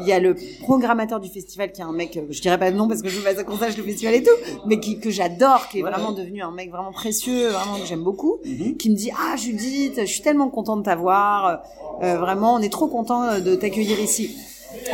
[0.00, 2.70] il y a le programmateur du festival qui est un mec, euh, je dirais pas
[2.70, 4.30] le nom parce que je veux pas qu'on sache le festival et tout,
[4.66, 8.02] mais qui, que j'adore, qui est vraiment devenu un mec vraiment précieux, vraiment que j'aime
[8.02, 8.76] beaucoup, Mhm.
[8.76, 11.62] qui me dit ah Judith, je suis tellement content de t'avoir,
[12.02, 14.36] euh, vraiment on est trop content euh, de t'accueillir ici.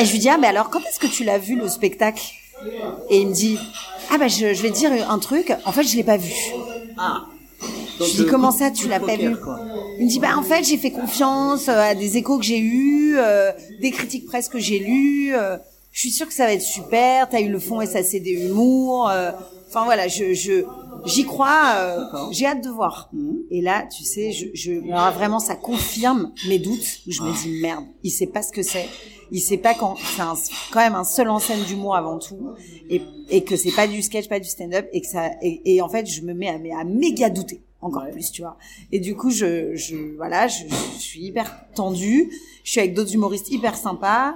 [0.01, 2.23] Et je lui dis ah mais alors quand est-ce que tu l'as vu le spectacle?
[3.11, 3.59] Et il me dit
[4.13, 6.33] ah bah je, je vais te dire un truc, en fait je l'ai pas vu.
[6.97, 7.25] Ah.
[7.99, 9.61] Donc, Je dis euh, comment coup- ça tu l'as pas vu quoi.
[9.99, 12.59] Il me dit bah en fait j'ai fait confiance euh, à des échos que j'ai
[12.59, 15.35] eus, euh, des critiques presse que j'ai lues.
[15.35, 15.57] euh,
[15.93, 17.29] je suis sûre que ça va être super.
[17.29, 19.09] T'as eu le fond SACD humour.
[19.11, 19.31] euh,
[19.69, 20.65] Enfin voilà, je je
[21.05, 21.75] j'y crois.
[21.77, 23.09] euh, j'ai hâte de voir.
[23.13, 23.39] Mhm.
[23.51, 27.01] Et là, tu sais, je, je alors vraiment ça confirme mes doutes.
[27.07, 28.89] Où je me dis merde, il sait pas ce que c'est.
[29.33, 29.97] Il sait pas quand
[30.37, 32.51] c'est quand même un seul en scène d'humour avant tout,
[32.91, 35.81] et, et que c'est pas du sketch, pas du stand-up, et que ça et, et
[35.83, 38.11] en fait je me mets à, à méga douter encore Ouais.
[38.11, 38.57] plus, tu vois.
[38.93, 42.31] Et du coup, je, je voilà, je, je suis hyper tendue.
[42.65, 44.35] Je suis avec d'autres humoristes hyper sympas.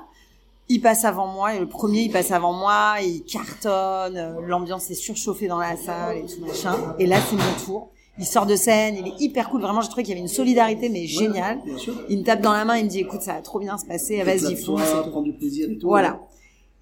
[0.70, 4.90] Il passe avant moi, et le premier il passe avant moi, il cartonne, euh, l'ambiance
[4.90, 6.76] est surchauffée dans la salle et tout machin.
[6.98, 7.88] Et là c'est mon tour.
[8.18, 9.62] Il sort de scène, il est hyper cool.
[9.62, 11.60] Vraiment, j'ai trouvé qu'il y avait une solidarité mais géniale.
[11.64, 11.94] Bien sûr.
[12.10, 13.86] Il me tape dans la main, il me dit écoute, ça va trop bien se
[13.86, 14.82] passer, vas-y fonce.
[15.08, 15.86] prends du plaisir et tout.
[15.88, 16.20] Voilà.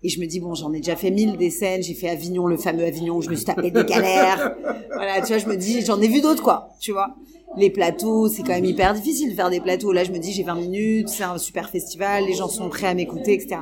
[0.02, 1.82] Et je me dis, bon, j'en ai déjà fait mille des scènes.
[1.82, 4.54] J'ai fait Avignon, le fameux Avignon où je me suis tapé des galères.
[4.94, 6.68] voilà, tu vois, je me dis, j'en ai vu d'autres, quoi.
[6.80, 7.14] Tu vois.
[7.56, 9.90] Les plateaux, c'est quand même hyper difficile de faire des plateaux.
[9.92, 12.88] Là, je me dis, j'ai 20 minutes, c'est un super festival, les gens sont prêts
[12.88, 13.56] à m'écouter, etc.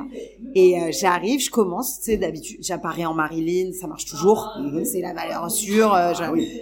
[0.53, 4.51] Et euh, j'arrive, je commence, tu sais, d'habitude, j'apparais en Marilyn, ça marche toujours.
[4.83, 5.93] C'est la valeur sûre.
[5.93, 6.11] euh.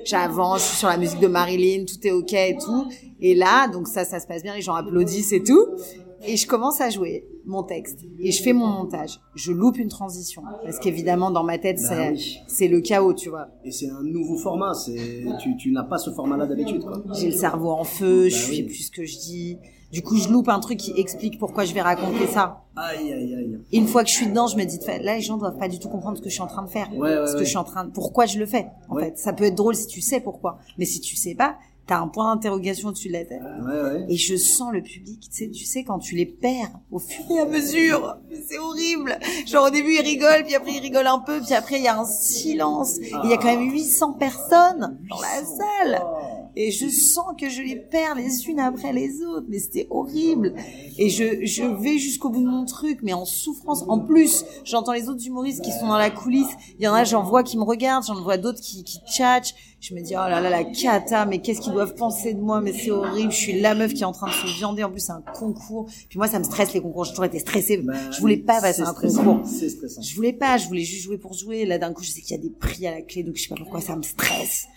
[0.06, 2.86] J'avance, je suis sur la musique de Marilyn, tout est ok et tout.
[3.20, 5.66] Et là, donc ça, ça se passe bien, les gens applaudissent et tout.
[6.26, 9.20] Et je commence à jouer mon texte et je fais mon montage.
[9.36, 12.12] Je loupe une transition parce qu'évidemment dans ma tête Bah
[12.48, 12.70] c'est oui.
[12.72, 13.48] le chaos, tu vois.
[13.66, 14.74] Et c'est un nouveau format.
[14.74, 16.84] C'est tu, tu n'as pas ce format-là d'habitude.
[17.14, 18.64] J'ai le cerveau en feu, je Bah sais oui.
[18.64, 19.58] plus ce que je dis.
[19.92, 22.64] Du coup, je loupe un truc qui explique pourquoi je vais raconter ça.
[22.76, 23.60] Aïe, aïe, aïe.
[23.72, 25.68] Et une fois que je suis dedans, je me dis là les gens doivent pas
[25.68, 26.90] du tout comprendre ce que je suis en train de faire.
[26.96, 29.18] Ouais, ouais, ce que je suis en train de pourquoi je le fais en fait.
[29.20, 32.08] Ça peut être drôle si tu sais pourquoi, mais si tu sais pas, t'as un
[32.08, 33.42] point d'interrogation au-dessus de la tête.
[33.42, 34.06] Ouais, ouais.
[34.10, 37.24] Et je sens le public, tu sais, tu sais quand tu les perds au fur
[37.32, 38.18] et à mesure.
[38.48, 39.18] C'est horrible.
[39.46, 41.88] Genre au début ils rigolent, puis après ils rigolent un peu, puis après il y
[41.88, 42.98] a un silence.
[43.24, 46.02] Il y a quand même 800 personnes dans la salle.
[46.56, 49.46] Et je sens que je les perds les unes après les autres.
[49.50, 50.54] Mais c'était horrible.
[50.98, 53.84] Et je, je vais jusqu'au bout de mon truc, mais en souffrance.
[53.88, 56.50] En plus, j'entends les autres humoristes qui sont dans la coulisse.
[56.80, 59.56] Il y en a, j'en vois qui me regardent, j'en vois d'autres qui, qui tchatchent.
[59.80, 62.62] Je me dis, oh là là, la cata, mais qu'est-ce qu'ils doivent penser de moi?
[62.62, 63.32] Mais c'est horrible.
[63.34, 64.84] Je suis la meuf qui est en train de se viander.
[64.84, 65.88] En plus, c'est un concours.
[66.08, 67.04] Puis moi, ça me stresse les concours.
[67.04, 67.78] J'ai toujours été stressée.
[67.78, 69.42] Bah, je voulais pas passer un concours.
[69.44, 71.66] Je voulais pas, je voulais juste jouer pour jouer.
[71.66, 73.44] Là, d'un coup, je sais qu'il y a des prix à la clé, donc je
[73.44, 74.68] sais pas pourquoi ça me stresse.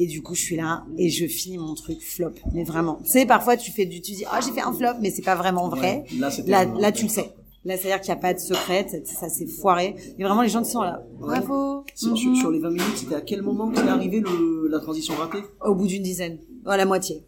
[0.00, 2.32] Et du coup, je suis là et je finis mon truc flop.
[2.52, 2.98] Mais vraiment.
[3.04, 5.22] Tu sais, parfois, tu fais du, tu dis, oh, j'ai fait un flop, mais c'est
[5.22, 6.04] pas vraiment vrai.
[6.12, 7.30] Ouais, là, là, là, tu le sais.
[7.64, 9.94] Là, c'est-à-dire qu'il n'y a pas de secret, ça, s'est foiré.
[10.18, 11.84] Et vraiment, les gens qui sont là, bravo.
[11.94, 12.36] Sur, sur- mhm.
[12.36, 15.38] sur les 20 minutes, c'était à quel moment qu'il est arrivé le, la transition ratée?
[15.64, 17.22] Au bout d'une dizaine, à la moitié.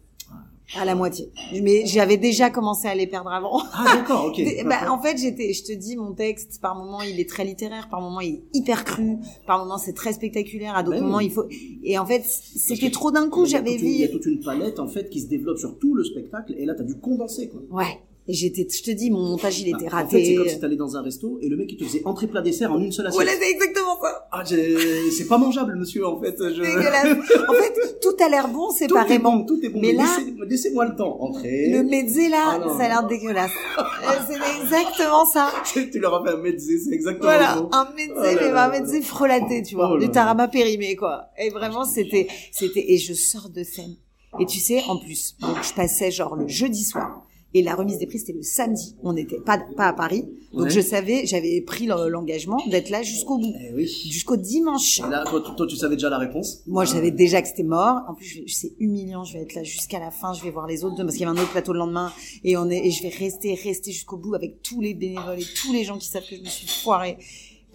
[0.75, 1.31] À la moitié.
[1.63, 3.61] Mais j'avais déjà commencé à les perdre avant.
[3.73, 4.41] Ah d'accord, ok.
[4.65, 7.87] Bah, en fait, j'étais, je te dis, mon texte, par moment, il est très littéraire,
[7.89, 11.17] par moment, il est hyper cru, par moment, c'est très spectaculaire, à d'autres Ouais, moments,
[11.19, 11.25] oui.
[11.27, 11.45] il faut,
[11.83, 14.39] et en fait, c'était trop d'un coup, j'avais une- Il y a vu, toute une
[14.41, 17.47] palette en fait qui se développe sur tout le spectacle et là t'as dû condenser
[17.49, 17.61] quoi.
[17.71, 17.99] ouais.
[18.29, 20.17] Et j'étais, je te dis, mon montage, il était Bah, En raté.
[20.19, 22.27] fait, c'est comme si t'allais dans un resto et le mec il te faisait entrée
[22.27, 23.23] plat dessert en une seule assiette.
[23.23, 24.27] Voilà, c'est exactement ça.
[24.33, 26.35] Ah, c'est pas mangeable, monsieur, en fait.
[26.37, 26.61] Je...
[26.61, 27.17] Dégueulasse.
[27.49, 29.37] En fait, tout a l'air bon Tout est séparément.
[29.37, 29.79] bon, tout est bon.
[29.81, 31.17] Mais Mais, là- laissez- laissez-moi le temps.
[31.21, 31.69] Entrée.
[31.71, 33.51] Le mezzé là, Ah ça a l'air dégueulasse.
[33.79, 35.51] Euh, c'est exactement ça.
[35.91, 37.69] tu leur as fait un mezzé, c'est exactement Voilà, le mot.
[37.73, 41.25] un mezzé, Oh mais là un mezzé frelaté, tu vois, Oh du tarama périmé, quoi.
[41.37, 43.95] Et vraiment, c'était, c'était, et je sors de scène.
[44.39, 47.23] Et tu sais, en plus, donc je passais genre le jeudi soir.
[47.57, 48.95] Et la remise des prix, c'était le samedi.
[49.01, 50.25] On n'était pas, pas à Paris.
[50.53, 50.69] Donc Ouais.
[50.69, 53.53] je savais, j'avais pris le- l'engagement d'être là jusqu'au bout.
[53.69, 53.87] Eh oui.
[53.87, 54.99] Jusqu'au dimanche.
[54.99, 56.61] Et là, toi, toi, tu savais déjà la réponse?
[56.67, 58.01] Moi, je savais déjà que c'était mort.
[58.07, 59.23] En plus, c'est humiliant.
[59.23, 60.33] Je vais être là jusqu'à la fin.
[60.33, 62.11] Je vais voir les autres parce qu'il y avait un autre plateau le lendemain.
[62.43, 65.45] Et on est, et je vais rester, rester jusqu'au bout avec tous les bénévoles et
[65.59, 67.17] tous les gens qui savent que je me suis foirée.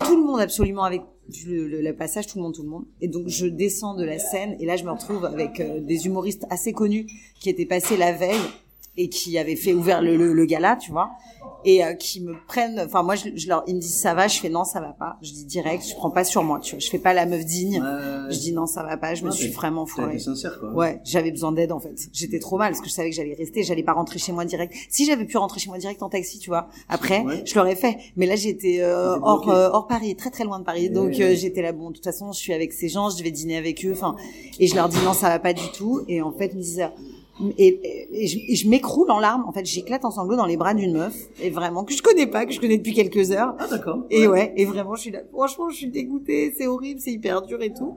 [0.04, 1.02] Tout le monde absolument avec
[1.46, 2.84] le, le- le passage, tout le monde, tout le monde.
[3.00, 6.06] Et donc, je descends de la scène et là, je me retrouve avec euh, des
[6.06, 7.06] humoristes assez connus
[7.40, 8.40] qui étaient passés la veille
[8.96, 11.10] et qui avaient fait ouvert le, le, le gala, tu vois,
[11.64, 14.28] et euh, qui me prennent, enfin moi je, je leur, ils me disent ça va,
[14.28, 16.72] je fais non ça va pas, je dis direct, je prends pas sur moi, tu
[16.74, 17.82] vois, je fais pas la meuf digne,
[18.30, 20.70] je dis non ça va pas, je me suis vraiment été sincère, quoi.
[20.72, 21.94] Ouais, j'avais besoin d'aide en fait.
[22.12, 24.44] J'étais trop mal parce que je savais que j'allais rester, j'allais pas rentrer chez moi
[24.44, 24.74] direct.
[24.90, 27.42] Si j'avais pu rentrer chez moi direct en taxi, tu vois, après, Ouais.
[27.46, 27.96] je l'aurais fait.
[28.16, 30.90] Mais là, j'étais euh, hors euh, hors Paris, très très loin de Paris.
[30.90, 31.22] Donc Ouais.
[31.22, 33.56] euh, j'étais là bon, de toute façon, je suis avec ces gens, je devais dîner
[33.56, 34.16] avec eux, enfin
[34.58, 36.62] et je leur dis non, ça va pas du tout et en fait, ils me
[36.62, 36.90] disaient
[37.58, 39.44] et, et- je, je m'écroule en larmes.
[39.46, 42.26] En fait, j'éclate en sanglots dans les bras d'une meuf et vraiment que je connais
[42.26, 43.54] pas, que je connais depuis quelques heures.
[43.58, 44.04] Ah, d'accord.
[44.10, 45.20] Et ouais, et vraiment, je suis là.
[45.32, 47.96] Franchement, je suis dégoûtée, c'est horrible, c'est hyper dur et tout.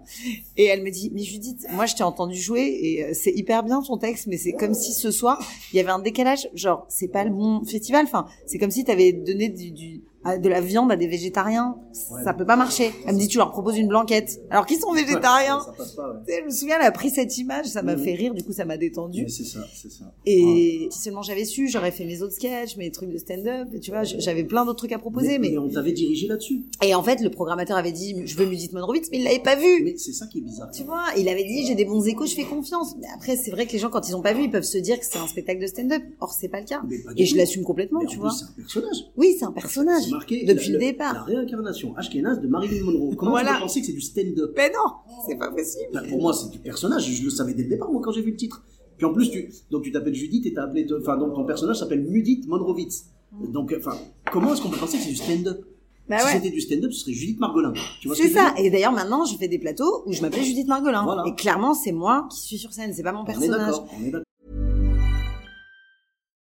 [0.58, 3.63] Et elle me dit, mais Judith, moi, je t'ai entendu jouer et euh, c'est hyper
[3.63, 5.39] bien ton texte, mais c'est comme si ce soir,
[5.73, 6.49] il y avait un décalage.
[6.53, 8.05] Genre, c'est pas le bon festival.
[8.05, 11.77] Enfin, c'est comme si t'avais donné du, du- à- de la viande à des végétariens.
[12.23, 12.91] Ça peut pas marcher.
[13.07, 14.41] Elle me dit, tu leur proposes une blanquette.
[14.49, 15.59] Alors qu'ils sont végétariens.
[15.59, 16.39] Ça, ça passe pas, ouais.
[16.41, 18.65] Je me souviens, elle a pris cette image, ça m'a fait rire, du coup, ça
[18.65, 19.29] m'a détendu.
[19.29, 20.11] C'est ça, c'est ça.
[20.25, 23.91] Et si seulement j'avais su, j'aurais fait mes autres sketchs, mes trucs de stand-up, tu
[23.91, 25.51] vois, j'avais plein d'autres trucs à proposer, mais...
[25.51, 26.63] mais on t'avait dirigé là-dessus.
[26.83, 29.55] Et en fait, le programmateur avait dit, je veux Judith Monrovitz, mais il l'avait pas
[29.55, 29.83] vu.
[29.83, 30.71] Mais c'est ça qui est bizarre.
[30.71, 32.95] Tu vois, il avait dit, j'ai des bons échos, je fais confiance.
[32.99, 34.77] Mais après, c'est vrai que les gens, quand ils ont pas vu, ils peuvent se
[34.77, 36.01] dire que c'est un spectacle de stand-up.
[36.19, 36.79] Or, c'est pas le cas.
[36.81, 38.31] Pas Et je l'assume complètement, Mais tu en vois.
[38.31, 38.97] c'est un personnage.
[39.17, 40.03] Oui, c'est un personnage.
[40.15, 41.13] Marqué Depuis le départ.
[41.13, 43.15] La réincarnation Ashkenaz de Marilyn Monroe.
[43.15, 43.49] Comment Voilà.
[43.49, 44.91] tu peux penser que c'est du stand-up Mais non,
[45.28, 45.89] c'est pas possible.
[45.93, 47.10] Bah, Pour moi, c'est du personnage.
[47.10, 48.63] Je le savais dès le départ, moi, quand j'ai vu le titre.
[48.97, 51.78] Puis en plus, tu, donc tu t'appelles Judith et t'as appelé, enfin, donc ton personnage
[51.78, 53.06] s'appelle Mudith Monrovitz.
[53.51, 53.97] Donc, enfin,
[54.32, 55.65] comment est-ce qu'on peut penser que c'est du stand-up?
[56.08, 56.32] Bah Si ouais.
[56.34, 57.73] c'était du stand-up, ce serait Judith Margolin.
[57.99, 58.54] Tu vois C'est ça.
[58.58, 61.04] Et d'ailleurs, maintenant, je fais des plateaux où je m'appelle Judith Margolin.
[61.04, 61.23] Voilà.
[61.28, 63.73] Et clairement, c'est moi qui suis sur scène, c'est pas mon personnage.
[63.99, 64.12] On est.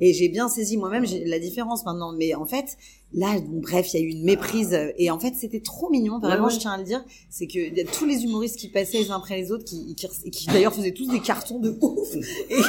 [0.00, 2.12] Et j'ai bien saisi moi-même j'ai la différence maintenant.
[2.12, 2.76] Mais en fait,
[3.14, 4.78] là, bon, bref, il y a eu une méprise.
[4.98, 6.18] Et en fait, c'était trop mignon.
[6.18, 6.54] Vraiment, Ouais, ouais.
[6.54, 7.04] je tiens à le dire.
[7.30, 9.64] C'est que il y a tous les humoristes qui passaient les uns après les autres,
[9.64, 12.08] qui, qui, qui d'ailleurs faisaient tous des cartons de ouf.
[12.50, 12.60] Et,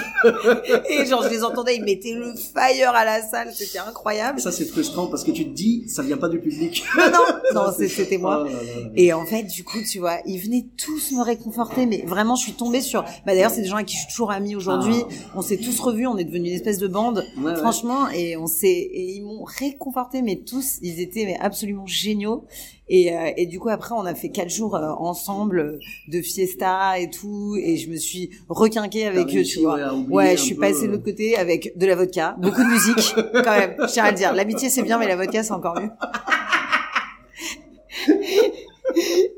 [1.01, 3.49] et genre, je les entendais, ils mettaient le fire à la salle.
[3.53, 4.39] C'était incroyable.
[4.39, 6.84] Ça, c'est frustrant parce que tu te dis, ça vient pas du public.
[6.97, 7.12] Non,
[7.56, 8.43] non, c'était moi.
[8.45, 8.89] Oh là là là.
[8.95, 12.43] Et en fait, du coup, tu vois, ils venaient tous me réconforter, mais vraiment, je
[12.43, 13.03] suis tombée sur.
[13.03, 14.97] Bah d'ailleurs, c'est des gens avec qui je suis toujours amie aujourd'hui.
[15.36, 17.41] On s'est tous revus, on est devenus une espèce de bande, Ah.
[17.41, 17.56] Ouais.
[17.56, 22.46] franchement, et on s'est, et ils m'ont réconforté, mais tous, ils étaient mais absolument géniaux.
[22.89, 26.22] Et, euh, et du coup, après, on a fait quatre jours euh, ensemble euh, de
[26.22, 29.93] fiesta et tout, et je me suis requinquée avec eux, tu vois.
[30.10, 33.58] ouais, je suis passée de l'autre côté avec de la vodka, beaucoup de musique, quand
[33.58, 33.76] même.
[33.80, 34.34] Je tiens à le dire.
[34.34, 35.89] L'amitié c'est bien, mais la vodka c'est encore mieux.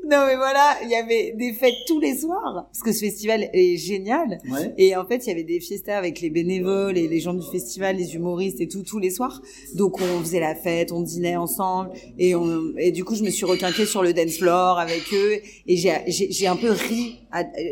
[0.08, 3.48] Non mais voilà, il y avait des fêtes tous les soirs parce que ce festival
[3.52, 4.38] est génial.
[4.50, 4.74] Ouais.
[4.78, 7.46] Et en fait, il y avait des fiestas avec les bénévoles et les gens du
[7.50, 9.40] festival, les humoristes et tout tous les soirs.
[9.74, 13.30] Donc on faisait la fête, on dînait ensemble et on et du coup je me
[13.30, 17.20] suis requinquée sur le dance floor avec eux et j'ai j'ai un peu ri,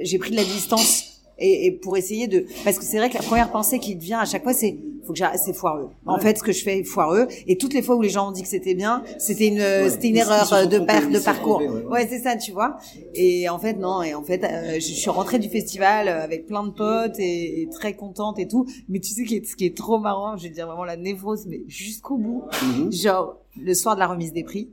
[0.03, 3.15] j'ai pris de la distance et, et pour essayer de parce que c'est vrai que
[3.15, 5.91] la première pensée qui te vient à chaque fois c'est faut que c'est foireux.
[6.07, 7.29] En fait, ce que je fais est foireux.
[7.47, 10.09] Et toutes les fois où les gens ont dit que c'était bien, c'était une, c'était
[10.09, 11.59] une Ils- erreur sont de, par- de parcours.
[11.63, 11.85] trompés, ouais.
[11.85, 12.79] Ouais, c'est ça, tu vois.
[13.15, 14.03] Et en fait, non.
[14.03, 17.61] Et en fait, euh, je suis rentrée du festival euh, avec plein de potes et,
[17.61, 18.65] et très contente et tout.
[18.89, 20.97] Mais tu sais, qui est- ce qui est trop marrant, je vais dire vraiment la
[20.97, 22.45] névrose, mais jusqu'au bout.
[22.63, 22.91] Mhm.
[22.91, 24.71] Genre, le soir de la remise des prix.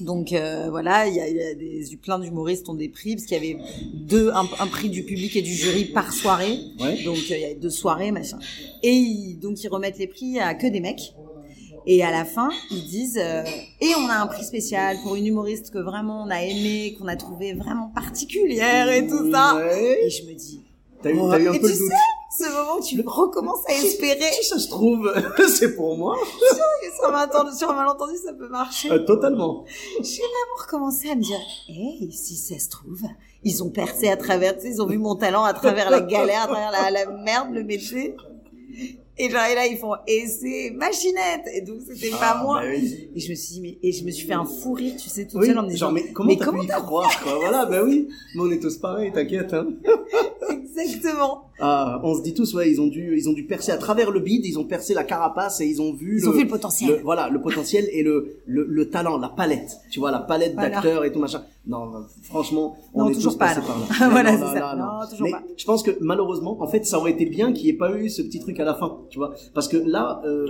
[0.00, 3.26] Donc euh, voilà, il y a, y a des, plein d'humoristes ont des prix parce
[3.26, 3.58] qu'il y avait
[3.94, 6.58] deux un, un prix du public et du jury par soirée.
[6.80, 7.02] Ouais.
[7.04, 8.38] Donc euh, il y a deux soirées machin.
[8.82, 11.14] Et ils- donc ils remettent les prix à que des mecs.
[11.88, 13.44] Et à la fin, ils disent euh,
[13.80, 17.06] et on a un prix spécial pour une humoriste que vraiment on a aimé, qu'on
[17.06, 19.54] a trouvé vraiment particulière et tout ça.
[19.56, 20.04] Ouais.
[20.04, 20.60] Et je me dis
[21.02, 21.88] T'as eu, t'as eu un et peu tu le doute.
[21.90, 25.12] sais, ce moment où tu recommences à espérer Si ça se trouve,
[25.48, 26.16] c'est pour moi.
[26.96, 28.90] sur un malentendu, sur un malentendu ça peut marcher.
[28.90, 29.64] Euh, totalement.
[30.00, 33.02] J'ai vraiment recommencé à me dire, hey, si ça se trouve,
[33.44, 36.46] ils ont percé à travers, ils ont vu mon talent à travers la galère, à
[36.46, 38.16] travers la, la merde, le métier.
[39.18, 41.46] Et genre, et là, ils font, et c'est machinette.
[41.54, 42.60] Et donc, c'était pas Ah, moi.
[42.60, 43.08] bah oui.
[43.14, 45.08] Et je me suis dit, mais, et je me suis fait un fou rire, tu
[45.08, 46.68] sais, toute Oui, seule en me disant, genre, mais comment mais t'as comment pu y
[46.68, 47.38] t'as croire, quoi?
[47.38, 48.08] Voilà, bah oui.
[48.34, 49.68] Mais on est tous pareils, t'inquiète, hein.
[50.50, 51.42] exactement.
[51.58, 54.10] Ah, on se dit tous, ouais, ils ont dû, ils ont dû percer à travers
[54.10, 56.48] le bide, ils ont percé la carapace et ils ont vu Ils ont vu le
[56.48, 56.90] potentiel.
[56.96, 59.78] le- voilà, le potentiel et le, le, le talent, la palette.
[59.90, 60.68] Tu vois, la palette Voilà.
[60.68, 61.42] d'acteurs et tout machin.
[61.66, 61.90] Non,
[62.22, 63.66] franchement, on Non, est toujours tous pas, passés là.
[63.66, 64.08] par là.
[64.10, 64.74] Voilà, c'est ça.
[64.76, 65.42] Non, toujours Mais pas.
[65.56, 68.08] je pense que malheureusement, en fait, ça aurait été bien qu'il n'y ait pas eu
[68.08, 69.34] ce petit truc à la fin, tu vois.
[69.52, 70.46] Parce que là, euh,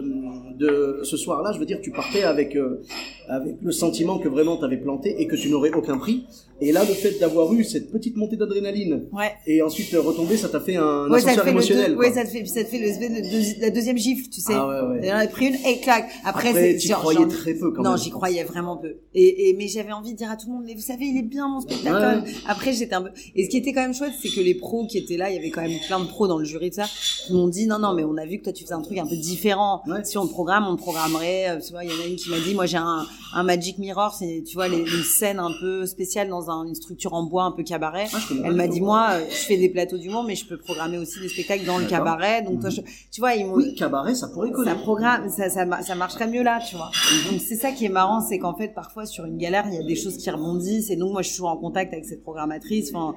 [0.57, 2.83] de ce soir-là, je veux dire, tu partais avec, euh,
[3.29, 6.27] avec le sentiment que vraiment t'avais planté et que tu n'aurais aucun prix.
[6.61, 9.33] Et là, le fait d'avoir eu cette petite montée d'adrénaline Ouais.
[9.47, 11.97] et ensuite euh, retomber, ça t'a fait un Ouais, ascenseur fait le émotionnel.
[11.99, 14.55] ouais, ça te fait, ça te fait le, le deux- la deuxième gifle, tu sais.
[14.55, 15.07] Ah ouais, ouais.
[15.07, 16.09] Et J'en ai pris une et clac.
[16.25, 17.99] Après, Après, c'est genre, croyais très peu, quand non, même.
[17.99, 18.97] j'y croyais vraiment peu.
[19.15, 21.17] Et, et mais j'avais envie de dire à tout le monde, mais vous savez, il
[21.19, 22.23] est bien mon spectacle.
[22.25, 22.33] Ouais.
[22.47, 23.11] Après, j'étais un peu.
[23.35, 25.37] Et ce qui était quand même chouette, c'est que les pros qui étaient là, il
[25.37, 26.85] y avait quand même plein de pros dans le jury de ça,
[27.27, 28.99] qui m'ont dit non, non, mais on a vu que toi tu faisais un truc
[28.99, 29.83] un peu différent.
[29.87, 30.05] Ouais.
[30.05, 31.51] Si on programme, on programmerait.
[31.51, 33.43] euh, Tu vois, il y en a une qui m'a dit, moi j'ai un, un
[33.43, 37.15] Magic Mirror, c'est tu vois les, une scène un peu spéciale dans un- une structure
[37.15, 38.07] en bois un peu cabaret.
[38.13, 38.85] Ah, Elle m'a du dit tout.
[38.87, 41.79] moi, euh, je fais des plateaux d'humour, mais je peux programmer aussi des spectacles dans
[41.79, 42.43] le cabaret.
[42.43, 44.71] Donc toi, je- tu vois, ils m'ont Oui, cabaret, ça pourrait coller.
[44.71, 46.91] ça programme, ça, ça, ça marcherait mieux là, tu vois.
[47.31, 49.79] Donc c'est ça qui est marrant, c'est qu'en fait parfois sur une galère il y
[49.79, 52.23] a des choses qui rebondissent et donc moi je suis toujours en contact avec cette
[52.23, 52.91] programmatrice.
[52.95, 53.15] Enfin,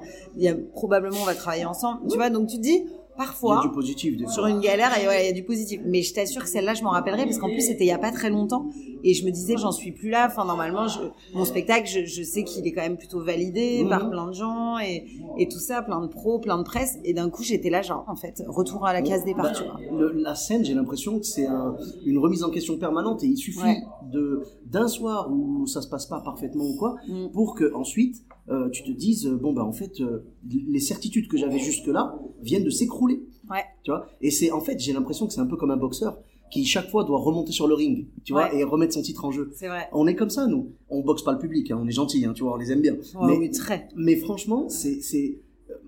[0.72, 2.30] probablement on va travailler ensemble, tu vois.
[2.30, 2.84] Donc tu te dis
[3.20, 5.32] Il y a parfois du positif, des sur une galère et ouais, il y a
[5.34, 5.80] du positif.
[5.84, 7.98] Mais je t'assure que celle-là je m'en rappellerai parce qu'en plus c'était il y a
[7.98, 8.66] pas très longtemps
[9.04, 10.26] et je me disais j'en suis plus là.
[10.30, 11.00] Enfin normalement je,
[11.34, 13.88] mon spectacle je, je sais qu'il est quand même plutôt validé Mhm.
[13.90, 15.06] par plein de gens et,
[15.38, 18.04] et tout ça, plein de pros, plein de presse et d'un coup j'étais là genre
[18.08, 19.78] en fait retour à la case départ, tu vois.
[19.98, 23.36] Le- la scène, j'ai l'impression que c'est un- une remise en question permanente et il
[23.36, 23.82] suffit Ouais.
[24.12, 27.28] de d'un soir où ça se passe pas parfaitement ou quoi Mm.
[27.32, 31.28] pour que ensuite euh, tu te dises euh, bon bah en fait euh, les certitudes
[31.28, 33.64] que j'avais jusque là viennent de s'écrouler Ouais.
[33.82, 34.06] tu vois?
[34.20, 36.18] Et c'est en fait j'ai l'impression que c'est un peu comme un boxeur
[36.52, 38.58] qui chaque fois doit remonter sur le ring tu vois Ouais.
[38.60, 39.88] et remettre son titre en jeu C'est vrai.
[39.92, 42.32] on est comme ça nous on boxe pas le public hein, on est gentil hein,
[42.32, 43.88] tu vois on les aime bien mais oui, très.
[43.96, 45.38] mais franchement, c'est, c'est,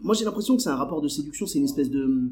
[0.03, 2.31] moi j'ai l'impression que c'est un rapport de séduction, c'est une espèce de,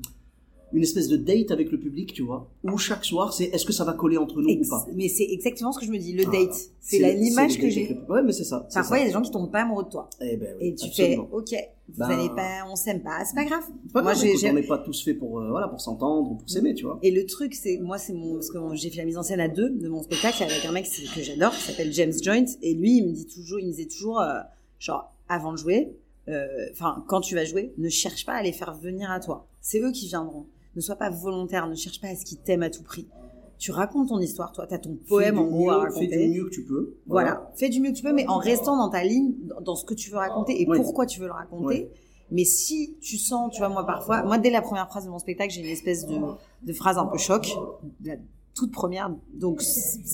[0.72, 3.72] une espèce de date avec le public, tu vois, où chaque soir c'est est-ce que
[3.72, 4.86] ça va coller entre nous Ex- ou pas?
[4.94, 6.54] mais c'est exactement ce que je me dis, le Ah, date.
[6.80, 7.98] C'est l'image que j'ai.
[8.08, 8.66] Ouais, mais c'est ça.
[8.72, 10.08] Parfois, il y a des gens qui tombent pas amoureux de toi.
[10.20, 11.28] Eh ben oui, Et tu absolument.
[11.30, 13.62] fais, ok, vous Ben, allez pas, on s'aime pas, c'est pas grave.
[13.92, 16.48] Pas moi, j'ai, on n'est pas tous faits pour, euh, voilà, pour s'entendre, ou pour
[16.48, 16.98] s'aimer, tu vois.
[17.02, 19.40] Et le truc, c'est, moi, c'est mon, parce que j'ai fait la mise en scène
[19.40, 22.74] à deux de mon spectacle avec un mec que j'adore, qui s'appelle James Joint, et
[22.74, 24.38] lui, il me dit toujours, il me disait toujours, euh,
[24.78, 25.92] genre, avant de jouer,
[26.28, 29.46] euh, enfin, quand tu vas jouer, ne cherche pas à les faire venir à toi.
[29.60, 30.46] C'est eux qui viendront.
[30.76, 33.08] Ne sois pas volontaire, ne cherche pas à ce qu'ils t'aiment à tout prix.
[33.58, 36.08] Tu racontes ton histoire, toi, t'as ton poème en gros à raconter.
[36.08, 36.94] Fais du mieux que tu peux.
[37.06, 37.50] Voilà.
[37.56, 39.92] Fais du mieux que tu peux, mais en restant dans ta ligne, dans- ce que
[39.94, 41.64] tu veux raconter et pourquoi tu veux le raconter.
[41.66, 41.90] Ouais.
[42.30, 45.18] Mais si tu sens, tu vois, moi parfois, moi dès la première phrase de mon
[45.18, 46.14] spectacle, j'ai une espèce de,
[46.62, 47.52] de phrase un peu choc,
[48.04, 48.14] la
[48.54, 49.14] toute première.
[49.34, 49.62] Donc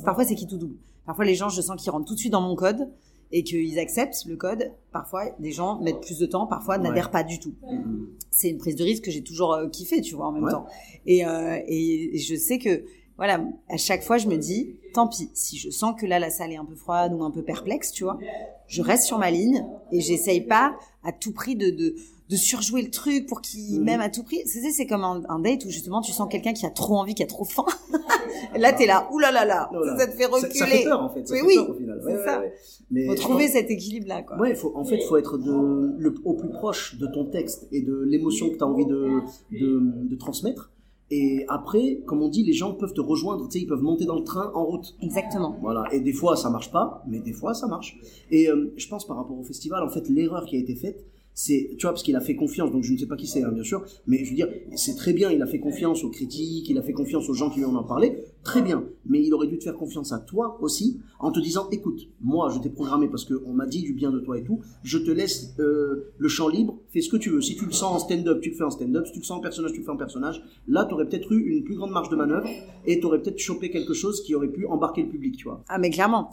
[0.04, 0.76] parfois c'est qui tout double.
[1.04, 2.88] Parfois les gens, je sens qu'ils rentrent tout de suite dans mon code
[3.32, 4.72] et qu'ils acceptent le code.
[4.92, 7.54] Parfois des gens mettent plus de temps, parfois n'adhèrent pas du tout.
[7.70, 8.08] Mhm.
[8.30, 10.52] C'est une prise de risque que j'ai toujours euh, kiffé, tu vois, en même Ouais.
[10.52, 10.66] temps.
[11.06, 12.84] Et, euh, et je sais que
[13.16, 16.28] voilà, à chaque fois, je me dis, tant pis, si je sens que là, la
[16.28, 18.18] salle est un peu froide ou un peu perplexe, tu vois,
[18.66, 21.94] je reste sur ma ligne et j'essaye pas à tout prix de, de,
[22.28, 23.84] de surjouer le truc pour qu'il Mhm.
[23.84, 24.40] m'aime à tout prix.
[24.46, 26.96] C'est, c'est- c'est comme un, un date où justement tu sens quelqu'un qui a trop
[26.96, 27.64] envie, qui a trop faim.
[28.58, 29.92] Là, t'es là, oulala, là, là, Voilà.
[29.98, 30.54] ça, ça te fait Ça- reculer.
[30.58, 31.26] Ça, fait peur, en fait.
[31.26, 32.00] Ça Mais fait oui, peur, au final.
[32.04, 32.38] c'est Ouais, ça.
[32.40, 32.52] ouais, ouais.
[32.90, 34.38] Mais Faut trouver cet équilibre-là, quoi.
[34.38, 37.66] Ouais, faut, en fait, il faut être de, le, au plus proche de ton texte
[37.72, 39.20] et de l'émotion que tu as envie de,
[39.52, 40.70] de, de transmettre.
[41.10, 44.04] Et après, comme on dit, les gens peuvent te rejoindre, tu sais, ils peuvent monter
[44.06, 44.96] dans le train en route.
[45.02, 45.56] Exactement.
[45.60, 45.84] Voilà.
[45.92, 47.98] Et des fois, ça marche pas, mais des fois, ça marche.
[48.30, 51.04] Et euh, je pense par rapport au festival, en fait, l'erreur qui a été faite,
[51.38, 53.42] c'est, tu vois, parce qu'il a fait confiance, donc je ne sais pas qui c'est,
[53.42, 56.08] hein, bien sûr, mais je veux dire, c'est très bien, il a fait confiance aux
[56.08, 59.20] critiques, il a fait confiance aux gens qui lui en ont parlé, très bien, mais
[59.22, 62.60] il aurait dû te faire confiance à toi aussi, en te disant, écoute, moi, je
[62.60, 65.54] t'ai programmé parce qu'on m'a dit du bien de toi et tout, je te laisse
[65.58, 67.40] euh, le champ libre, fais ce que tu veux.
[67.42, 69.38] Si tu le sens en stand-up, tu le fais en stand-up, si tu le sens
[69.38, 70.42] en personnage, tu le fais en personnage.
[70.68, 72.48] Là, tu aurais peut-être eu une plus grande marge de manœuvre
[72.86, 75.64] et tu aurais peut-être chopé quelque chose qui aurait pu embarquer le public, tu vois.
[75.68, 76.30] Ah mais clairement,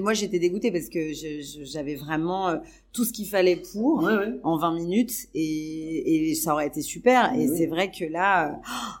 [0.00, 1.00] moi j'étais dégoûtée parce que
[1.64, 2.56] j'avais vraiment euh,
[2.92, 4.40] tout ce qu'il fallait pour Ouais, ouais.
[4.42, 7.34] en 20 minutes et, et ça aurait été super.
[7.34, 8.52] Et c'est vrai que là, euh,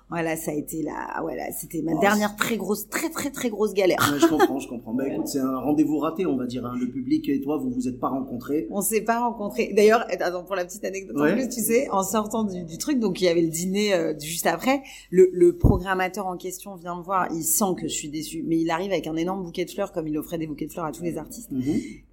[0.08, 3.50] voilà, ça a été là, voilà, c'était ma Oh, dernière très grosse, très très très
[3.50, 3.98] grosse galère.
[4.12, 4.94] Ouais, je comprends, je comprends.
[4.94, 6.64] Bah écoute, c'est un rendez-vous raté, on va dire.
[6.66, 6.72] hein.
[6.80, 8.66] Le public et toi, vous vous êtes pas rencontrés.
[8.70, 9.72] On s'est pas rencontrés.
[9.76, 11.32] D'ailleurs, attends pour la petite anecdote Ouais.
[11.32, 13.94] en plus, tu sais, en sortant du, du truc, donc il y avait le dîner
[13.94, 14.82] euh, juste après.
[15.10, 18.58] Le, le programmateur en question vient me voir, il sent que je suis déçue, mais
[18.58, 20.86] il arrive avec un énorme bouquet de fleurs, comme il offrait des bouquets de fleurs
[20.86, 21.50] à tous les artistes.
[21.50, 21.62] Mhm.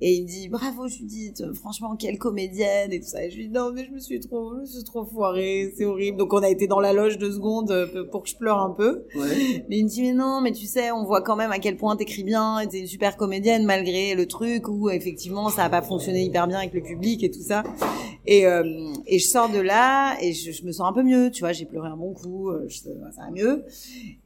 [0.02, 3.24] Et il me dit bravo Judith, franchement quelle comédienne et tout ça.
[3.26, 5.74] Et je lui dis non mais je me suis trop, je me suis trop foirée,
[5.78, 6.18] c'est horrible.
[6.18, 8.72] Donc on a été dans la loge deux secondes euh, pour que je pleure un
[8.72, 9.06] peu.
[9.16, 9.64] Ouais.
[9.70, 11.78] Mais il me dit mais non mais tu sais on voit quand même à quel
[11.78, 15.70] point t'écris bien et t'es une super comédienne malgré le truc où effectivement ça a
[15.70, 17.64] pas fonctionné hyper bien avec le public et tout ça.
[18.26, 18.64] Et euh,
[19.06, 21.54] et je sors de là et je, je me sens un peu mieux, tu vois,
[21.54, 22.90] j'ai pleuré un bon coup, euh, je, ça
[23.22, 23.64] va mieux.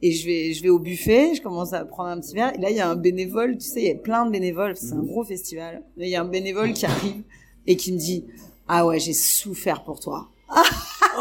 [0.00, 2.60] Et je vais je vais au buffet, je commence à prendre un petit verre et
[2.60, 4.94] là il y a un bénévole, tu sais, il y a plein de bénévoles, c'est
[4.94, 5.82] un gros festival.
[5.98, 7.22] Il y a un bénévole qui arrive
[7.66, 8.24] et qui me dit
[8.66, 10.28] "Ah ouais, j'ai souffert pour toi."
[11.16, 11.20] Oh,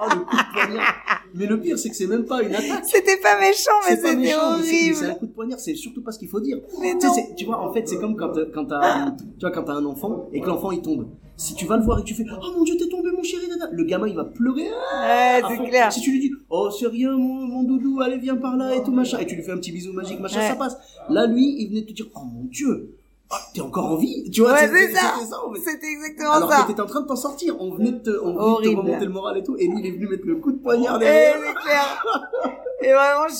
[0.00, 0.94] oh, le coup de poignard.
[1.34, 2.84] Mais le pire, c'est que c'est même pas une attaque.
[2.84, 5.18] C'était pas méchant mais c'était mais c'est- un horrible.
[5.18, 6.58] coup de poignard, c'est surtout pas ce qu'il faut dire.
[6.80, 7.12] Mais Tu non.
[7.36, 10.28] tu vois, en fait, c'est comme quand, quand t'as, tu vois, quand t'as un enfant
[10.32, 11.08] et que l'enfant il tombe.
[11.36, 13.22] Si tu vas le voir et que tu fais, oh mon dieu, t'es tombé, mon
[13.22, 13.68] chéri, dada.
[13.72, 14.68] le gamin il va pleurer.
[14.94, 15.90] ah, Ouais, c'est clair.
[15.92, 18.82] Si tu lui dis, oh c'est rien, mon, mon doudou, allez viens par là et
[18.82, 20.48] tout machin, et tu lui fais un petit bisou magique, machin, Ouais.
[20.48, 20.76] ça passe.
[21.08, 22.94] Là, lui, il venait de te dire, oh mon dieu,
[23.32, 24.52] ah, t'es encore en vie, tu vois.
[24.52, 25.14] Ouais, c'est- ça.
[25.64, 26.62] c'était exactement Alors ça.
[26.62, 28.76] que t'étais en train de t'en sortir, on venait de te, on venait de te
[28.80, 30.96] remonter le moral et tout, et lui il est venu mettre le coup de poignard
[31.00, 31.36] Eh, derrière.
[31.46, 32.04] c'est clair.
[32.84, 33.36] Et vraiment, je,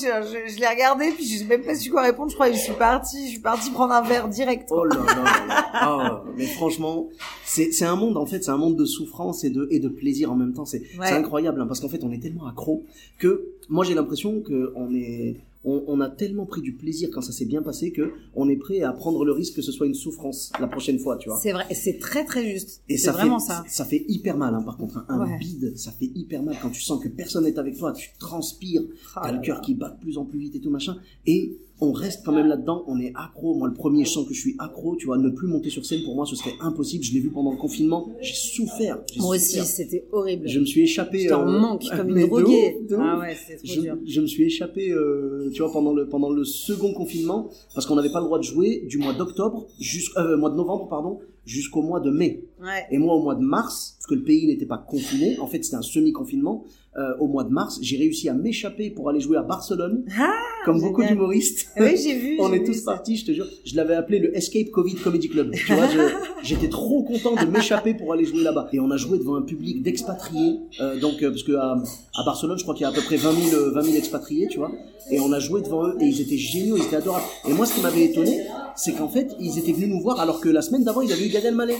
[0.47, 2.29] je, je l'ai regardé, puis je sais même pas su quoi répondre.
[2.29, 4.69] Je crois que je suis partie, je suis partie prendre un verre direct.
[4.71, 5.65] Oh là là là là.
[5.73, 7.09] Ah, mais franchement,
[7.43, 9.89] c'est c'est un monde en fait, c'est un monde de souffrance et de et de
[9.89, 10.63] plaisir en même temps.
[10.63, 11.07] C'est Ouais.
[11.07, 12.83] c'est incroyable hein, parce qu'en fait, on est tellement accro
[13.19, 15.35] que moi j'ai l'impression que on est
[15.65, 18.55] on, on a tellement pris du plaisir quand ça s'est bien passé que on est
[18.57, 21.39] prêt à prendre le risque que ce soit une souffrance la prochaine fois, tu vois.
[21.41, 22.81] C'est vrai, c'est très très juste.
[22.89, 23.63] Et c'est ça vraiment fait, ça.
[23.67, 24.97] Ça fait hyper mal, hein, par contre.
[24.97, 25.05] hein.
[25.09, 25.37] Un Ouais.
[25.39, 28.83] bide, ça fait hyper mal quand tu sens que personne n'est avec toi, tu transpires,
[29.15, 30.97] Ah t'as le cœur qui bat de plus en plus vite et tout machin.
[31.25, 33.55] Et on reste quand même là-dedans, on est accro.
[33.55, 35.17] Moi, le premier, je sens que je suis accro, tu vois.
[35.17, 37.03] Ne plus monter sur scène, pour moi, ce serait impossible.
[37.03, 38.99] Je l'ai vu pendant le confinement, j'ai souffert.
[39.17, 40.47] Moi aussi, c'était horrible.
[40.47, 41.31] Je me suis échappé.
[41.33, 42.77] En euh, manque, comme une de droguée.
[42.97, 43.97] Ah ouais, c'était trop Je, dur.
[44.05, 47.95] je me suis échappé, euh, tu vois, pendant le pendant le second confinement, parce qu'on
[47.95, 51.19] n'avait pas le droit de jouer du mois d'octobre jusqu'au euh, mois de novembre, pardon,
[51.45, 52.45] jusqu'au mois de mai.
[52.61, 52.85] Ouais.
[52.91, 55.63] Et moi, au mois de mars, parce que le pays n'était pas confiné, en fait,
[55.63, 56.63] c'était un semi-confinement.
[56.95, 60.31] euh, au mois de mars, j'ai réussi à m'échapper pour aller jouer à Barcelone, Ah,
[60.63, 60.89] comme génial.
[60.91, 61.69] beaucoup d'humoristes.
[61.79, 62.35] Oui, j'ai vu.
[62.39, 62.91] On est tous ça.
[62.93, 63.47] partis, je te jure.
[63.65, 65.51] Je l'avais appelé le Escape Covid Comedy Club.
[65.55, 65.87] Tu vois,
[66.43, 68.69] j'étais trop content de m'échapper pour aller jouer là-bas.
[68.73, 70.59] Et on a joué devant un public d'expatriés.
[70.81, 71.81] euh, donc, euh, parce que à,
[72.15, 73.95] à Barcelone, je crois qu'il y a à peu près 20 000, euh, 20 000
[73.97, 74.71] expatriés, tu vois.
[75.09, 77.25] Et on a joué devant eux et ils étaient géniaux, ils étaient adorables.
[77.49, 78.39] Et moi, ce qui m'avait étonné,
[78.75, 81.25] c'est qu'en fait, ils étaient venus nous voir alors que la semaine d'avant, ils avaient
[81.25, 81.75] eu Gad Elmaleh.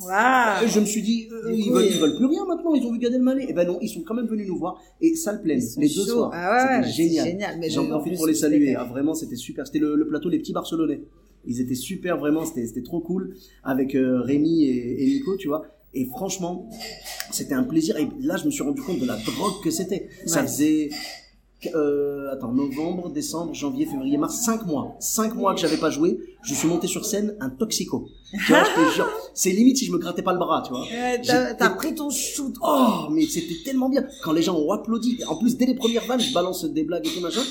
[0.00, 0.64] Waouh.
[0.64, 2.74] Et je me suis dit, euh, Du ils, coup, veulent, ils- veulent plus rien maintenant,
[2.74, 3.46] ils ont vu Gad Elmaleh.
[3.48, 5.12] Et ben non, ils sont quand même venus nous voir et
[5.42, 6.04] pleine, Ils sont les deux chauds.
[6.06, 6.30] soirs.
[6.32, 7.26] Ah ouais, c'était génial.
[7.28, 7.58] génial.
[7.60, 8.74] Mais J'en en profite pour les le saluer.
[8.74, 9.66] Ah, vraiment, c'était super.
[9.66, 11.02] C'était le, le plateau Les Petits Barcelonais.
[11.46, 12.44] Ils étaient super, vraiment.
[12.46, 13.34] C'était c'était trop cool
[13.64, 15.66] avec euh, Rémi et, et Nico, tu vois.
[15.94, 16.68] Et franchement,
[17.30, 17.96] c'était un plaisir.
[17.98, 20.08] Et là, je me suis rendu compte de la drogue que c'était.
[20.24, 20.88] Ça faisait
[21.74, 24.96] euh, attends, novembre, décembre, janvier, février, mars, cinq mois.
[25.00, 26.18] Cinq mois que j'avais pas joué.
[26.42, 28.08] Je suis monté sur scène un toxico.
[28.32, 29.08] Tu vois, je te jure.
[29.34, 30.84] C'est limite si je me grattais pas le bras, tu vois.
[31.58, 32.54] T'as pris ton shoot.
[32.62, 34.04] Oh, mais c'était tellement bien.
[34.22, 37.06] Quand les gens ont applaudi, en plus, dès les premières vannes, je balance des blagues
[37.06, 37.42] et tout machin.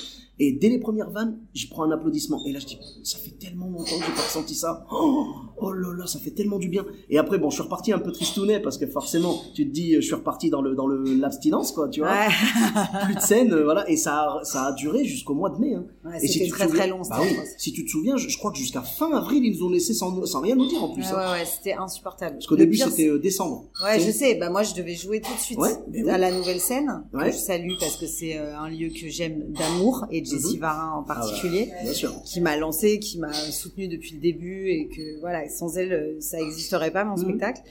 [0.43, 2.43] Et dès les premières vannes, je prends un applaudissement.
[2.47, 4.87] Et là, je dis, ça fait tellement longtemps que j'ai pas ressenti ça.
[4.91, 5.27] Oh,
[5.57, 6.83] oh là là, ça fait tellement du bien.
[7.11, 9.93] Et après, bon, je suis reparti un peu tristounet parce que forcément, tu te dis,
[9.93, 12.09] je suis reparti dans le, dans le, l'abstinence, quoi, tu vois.
[12.09, 12.27] Ouais.
[13.05, 13.87] Plus de scène, euh, voilà.
[13.87, 15.85] Et ça a, ça a duré jusqu'au mois de mai, hein.
[16.03, 17.35] Ouais, et tu te très, souviens- très long, bah oui.
[17.59, 19.93] Si tu te souviens, je, je crois que jusqu'à fin avril, ils nous ont laissé
[19.93, 21.03] sans, sans rien nous dire en plus.
[21.03, 21.33] Ouais, hein.
[21.33, 22.37] ouais, ouais, c'était insupportable.
[22.37, 23.69] Parce qu'au début, c'était euh, décembre.
[23.83, 24.33] Ouais, je sais.
[24.35, 26.09] Bah moi, je devais jouer tout de suite oui.
[26.09, 29.43] à la nouvelle scène que je salue parce que c'est euh, un lieu que j'aime
[29.51, 30.61] d'amour et Jessie Mhm.
[30.61, 31.69] Varin en Ah ouais, particulier,
[32.25, 36.21] qui m'a lancé, qui m'a soutenu depuis le début et que voilà, sans elle, euh,
[36.21, 37.23] ça existerait pas mon Mhm.
[37.23, 37.61] spectacle.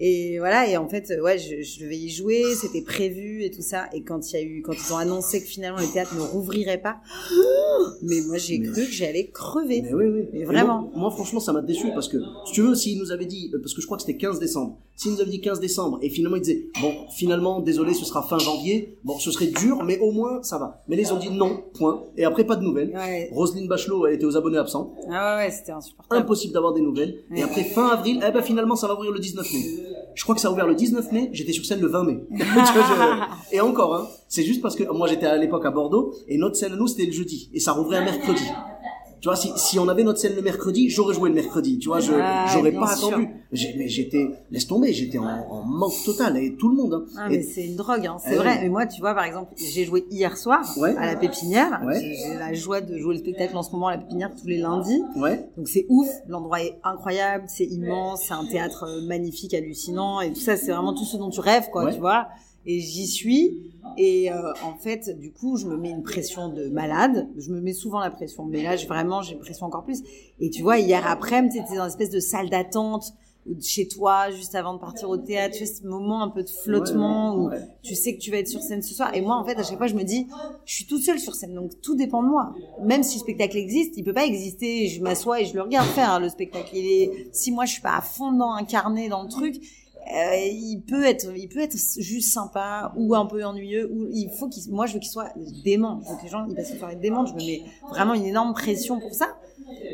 [0.00, 3.62] Et voilà, et en fait, ouais, je, je devais y jouer, c'était prévu et tout
[3.62, 3.86] ça.
[3.92, 6.20] Et quand il y a eu, quand ils ont annoncé que finalement les théâtres ne
[6.22, 6.96] rouvriraient pas,
[8.02, 9.82] mais moi j'ai Mais- cru que j'allais crever.
[9.82, 10.28] Mais oui, oui.
[10.32, 10.82] Mais vraiment.
[10.82, 13.50] Moi, moi, franchement, ça m'a déçu parce que, si tu veux, s'il nous avait dit,
[13.62, 16.10] parce que je crois que c'était 15 décembre, s'il nous avait dit 15 décembre et
[16.10, 19.98] finalement il disait, bon, finalement, désolé, ce sera fin janvier, bon, ce serait dur, mais
[19.98, 20.82] au moins, ça va.
[20.88, 22.04] Mais ils ont dit non, point.
[22.16, 22.92] Et après, pas de nouvelles.
[22.94, 23.28] Ouais.
[23.32, 24.94] Roselyne Bachelot, elle était aux abonnés absents.
[25.10, 26.20] Ah ouais, ouais, c'était insupportable.
[26.22, 27.22] Impossible d'avoir des nouvelles.
[27.34, 29.60] Et après, fin avril, eh ben, finalement, ça va ouvrir le 19 mai.
[30.14, 32.18] Je crois que ça a ouvert le 19 mai, j'étais sur scène le 20 mai.
[33.52, 34.08] Et encore, hein.
[34.28, 37.06] C'est juste parce que moi, j'étais à l'époque à Bordeaux, et notre scène, nous, c'était
[37.06, 37.50] le jeudi.
[37.52, 38.44] Et ça rouvrait un mercredi.
[39.22, 41.78] Tu vois, si, si on avait notre scène le mercredi, j'aurais joué le mercredi.
[41.78, 43.06] Tu vois, je, Ah, j'aurais pas sûr.
[43.08, 43.28] attendu.
[43.52, 47.04] Mais j'étais, laisse tomber, j'étais en, en manque total, et tout le monde, hein.
[47.16, 48.16] Ah, Et- mais c'est une drogue, hein.
[48.18, 48.58] c'est Eh vrai.
[48.62, 50.96] Mais moi, tu vois, par exemple, j'ai joué hier soir Ouais.
[50.96, 51.82] à la Pépinière.
[51.86, 52.00] Ouais.
[52.00, 54.58] J'ai la joie de jouer le spectacle en ce moment à la Pépinière tous les
[54.58, 55.00] lundis.
[55.16, 55.48] ouais.
[55.56, 60.32] Donc c'est ouf, l'endroit est incroyable, c'est immense, c'est un théâtre euh, magnifique, hallucinant, et
[60.32, 61.94] tout ça, c'est vraiment tout ce dont tu rêves, quoi, Ouais.
[61.94, 62.26] tu vois.
[62.64, 66.68] Et j'y suis, et euh, en fait, du coup, je me mets une pression de
[66.68, 67.28] malade.
[67.36, 70.02] Je me mets souvent la pression, mais là, vraiment, j'ai une pression encore plus.
[70.40, 73.12] Et tu vois, hier après-midi, t'étais dans une espèce de salle d'attente
[73.44, 76.28] ou de chez toi, juste avant de partir au théâtre, tu vois, ce moment un
[76.28, 77.58] peu de flottement Ouais, où ouais.
[77.82, 79.12] tu sais que tu vas être sur scène ce soir.
[79.16, 80.28] Et moi, en fait, à chaque fois, je me dis,
[80.64, 82.54] je suis toute seule sur scène, donc tout dépend de moi.
[82.84, 84.86] Même si le spectacle existe, il peut pas exister.
[84.86, 86.70] Je m'assois et je le regarde faire hein, le spectacle.
[86.72, 89.56] Il est, si moi je suis pas à fond dedans, incarné dans le truc,
[90.10, 93.88] euh, il peut être, il peut être juste sympa ou un peu ennuyeux.
[93.92, 96.00] Ou il faut qu'il, moi je veux qu'il soit dément.
[96.02, 97.28] Il faut que les gens ils passent une soirée démente.
[97.28, 99.28] Je me mets vraiment une énorme pression pour ça.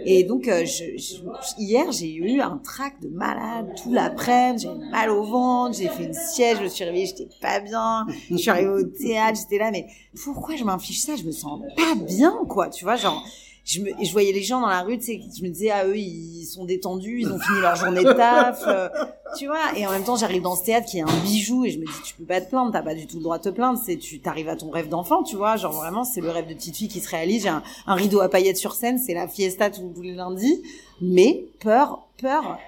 [0.04, 4.62] Et donc euh, je, je- hier j'ai eu un trac de malade tout l'après-midi.
[4.68, 8.06] J'ai mal au ventre, j'ai fait une sieste, je me suis réveillée, j'étais pas bien.
[8.34, 9.86] Je suis arrivée au théâtre, j'étais là, mais
[10.24, 11.16] pourquoi je m'inflige ça?
[11.16, 12.68] Je me sens pas bien, quoi.
[12.70, 13.24] Tu vois, genre.
[13.70, 15.84] Je, me, je voyais les gens dans la rue, tu sais, je me disais, ah
[15.86, 18.88] eux, ils sont détendus, ils ont fini leur journée de taf, euh,
[19.36, 19.76] tu vois.
[19.76, 21.84] Et en même temps, j'arrive dans ce théâtre qui est un bijou et je me
[21.84, 23.78] dis, tu peux pas te plaindre, t'as pas du tout le droit de te plaindre,
[23.84, 25.56] c'est, tu t'arrives à ton rêve d'enfant, tu vois.
[25.56, 27.42] Genre vraiment, c'est le rêve de petite fille qui se réalise.
[27.42, 30.62] J'ai un, un rideau à paillettes sur scène, c'est la fiesta tous les lundis.
[31.02, 32.58] Mais peur, peur,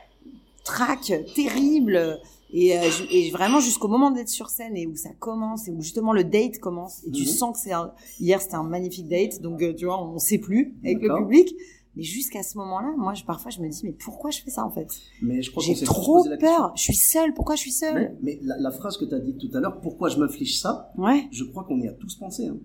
[0.64, 2.20] trac terrible.
[2.52, 2.82] Et, euh,
[3.12, 6.24] et vraiment jusqu'au moment d'être sur scène et où ça commence et où justement le
[6.24, 7.28] date commence et tu Mhm.
[7.28, 7.92] sens que c'est un...
[8.18, 11.54] hier c'était un magnifique date donc euh, tu vois on sait plus avec le public.
[11.96, 14.64] Mais jusqu'à ce moment-là moi je, parfois je me dis mais pourquoi je fais ça
[14.64, 14.88] en fait?
[15.22, 16.72] Mais je crois qu'on j'ai trop peur.
[16.76, 17.34] Je suis seule.
[17.34, 18.16] Pourquoi je suis seule?
[18.22, 20.58] Mais, mais la, la phrase que tu as dite tout à l'heure, pourquoi je m'inflige
[20.60, 21.28] ça, ouais.
[21.32, 22.58] Je crois qu'on y a tous pensé, hein.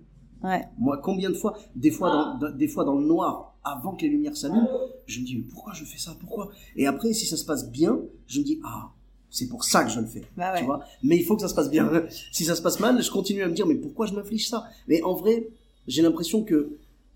[0.44, 0.64] ouais.
[0.78, 4.02] Moi, combien de fois, des fois dans, dans- des fois dans le noir, avant que
[4.02, 4.68] les lumières s'allument,
[5.06, 6.16] je me dis, mais pourquoi je fais ça?
[6.20, 6.50] Pourquoi?
[6.76, 8.92] Et après, si ça se passe bien, je me dis, ah,
[9.36, 10.22] c'est pour ça que je le fais.
[10.34, 10.60] Bah ouais.
[10.60, 11.90] Tu vois Mais il faut que ça se passe bien.
[12.32, 14.64] si ça se passe mal, je continue à me dire, mais pourquoi je m'inflige ça?
[14.88, 15.48] Mais en vrai,
[15.86, 16.70] j'ai l'impression que,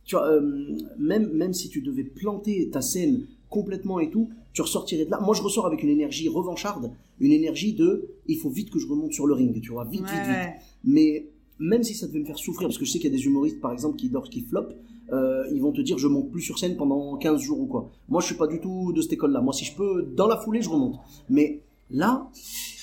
[0.04, 4.60] tu vois, euh, même, même si tu devais planter ta scène complètement et tout, tu
[4.60, 5.18] ressortirais de là.
[5.20, 6.90] Moi, je ressors avec une énergie revancharde,
[7.20, 10.02] une énergie de, il faut vite que je remonte sur le ring, tu vois, vite,
[10.02, 10.62] vite, vite.
[10.84, 11.26] Mais
[11.58, 13.24] même si ça devait me faire souffrir, parce que je sais qu'il y a des
[13.24, 14.74] humoristes, par exemple, qui dorment, qui flopent,
[15.12, 17.90] euh, ils vont te dire je monte plus sur scène pendant 15 jours ou quoi.
[18.08, 19.40] Moi, je suis pas du tout de cette école-là.
[19.40, 20.96] Moi, si je peux, dans la foulée, je remonte.
[21.28, 22.28] Mais là,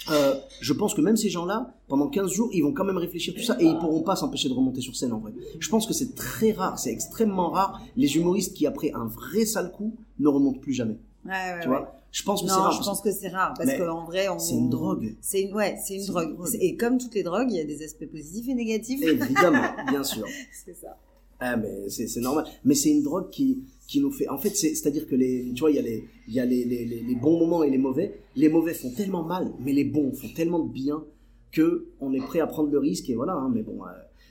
[0.09, 3.33] euh, je pense que même ces gens-là, pendant 15 jours, ils vont quand même réfléchir
[3.33, 5.33] tout ça et ils pourront pas s'empêcher de remonter sur scène en vrai.
[5.59, 9.45] Je pense que c'est très rare, c'est extrêmement rare, les humoristes qui, après un vrai
[9.45, 10.97] sale coup, ne remontent plus jamais.
[11.25, 11.77] Ouais, ouais, Tu ouais.
[11.77, 11.93] vois?
[12.11, 12.71] Je pense que c'est non, rare.
[12.71, 14.39] je parce pense que c'est rare parce qu'en vrai, on...
[14.39, 15.15] c'est une drogue.
[15.21, 16.35] C'est une, ouais, c'est une drogue.
[16.59, 19.01] Et comme toutes les drogues, il y a des aspects positifs et négatifs.
[19.03, 20.25] Évidemment, bien sûr.
[20.65, 20.97] c'est ça.
[21.39, 22.45] Ah mais c'est normal.
[22.63, 24.27] Mais c'est une drogue qui qui nous fait.
[24.27, 26.33] En fait, c'est c'est à dire que les tu vois il y a les il
[26.33, 28.19] y a les, les, les, les bons moments et les mauvais.
[28.35, 31.03] Les mauvais font tellement mal, mais les bons font tellement de bien
[31.51, 33.33] que on est prêt à prendre le risque et voilà.
[33.33, 33.87] hein, mais bon, euh,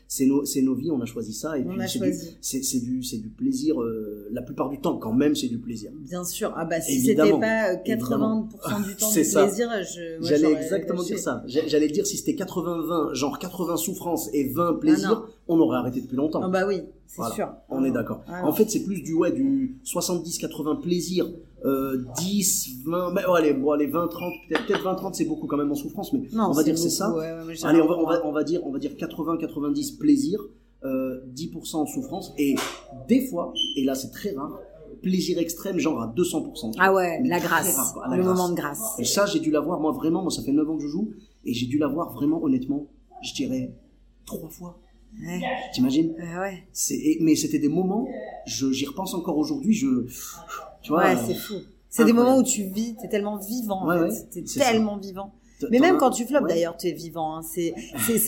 [0.09, 1.99] c'est nos c'est nos vies, on a choisi ça et On puis c'est
[2.81, 3.81] du du c'est du plaisir.
[3.83, 5.91] euh, la plupart du temps, quand même, c'est du plaisir.
[5.99, 6.53] Bien sûr.
[6.55, 9.45] Ah bah si c'était pas euh, 80% du temps du ça.
[9.47, 10.19] plaisir, je.
[10.21, 11.43] moi, J'allais exactement dire ça.
[11.47, 15.25] J'a- J'allais dire si c'était 80-20, genre 80 souffrance et 20 plaisir, Ah non.
[15.49, 16.41] On aurait arrêté depuis longtemps.
[16.43, 17.49] Ah bah oui, c'est Voilà, sûr.
[17.69, 18.23] On est d'accord.
[18.29, 21.27] Ah en fait, c'est plus du ouais du 70-80 plaisir,
[21.65, 25.25] euh, 10, 20, bah, ouais, allez, bon, allez 20, 30, peut-être peut-être 20, 30 c'est
[25.25, 27.11] beaucoup quand même en souffrance, mais Non, on va dire c'est ça.
[27.13, 29.37] ouais, ouais, mais allez, on va, on va, on va dire, on va dire 80,
[29.39, 30.41] 90 plaisir,
[30.85, 32.55] euh, 10% en souffrance et
[33.09, 34.59] des fois, et là c'est très rare,
[35.03, 36.75] plaisir extrême genre à 200%.
[36.79, 37.77] Ah ouais, Mais la grâce.
[37.77, 38.37] rare, la le grâce.
[38.37, 38.99] moment de grâce.
[38.99, 41.11] Et ça, j'ai dû l'avoir, moi vraiment, moi ça fait 9 ans que je joue,
[41.45, 42.87] et j'ai dû l'avoir vraiment honnêtement,
[43.23, 43.73] je dirais,
[44.25, 44.79] trois fois.
[45.25, 45.41] Ouais.
[45.73, 46.63] T'imagines Ouais, ouais.
[46.91, 48.07] et- mais c'était des moments,
[48.47, 50.07] je, j'y repense encore aujourd'hui, je,
[50.83, 51.05] tu vois.
[51.05, 51.55] Ouais, euh, c'est fou.
[51.89, 54.43] C'est des moments où tu vis, t'es tellement vivant, Ouais, en ouais, fait.
[54.43, 54.71] T'es ça.
[54.71, 55.33] tellement vivant.
[55.71, 56.49] Mais même quand tu ouais.
[56.51, 57.37] d'ailleurs, tu es vivant.
[57.39, 57.43] Hein.
[57.43, 57.75] C'est,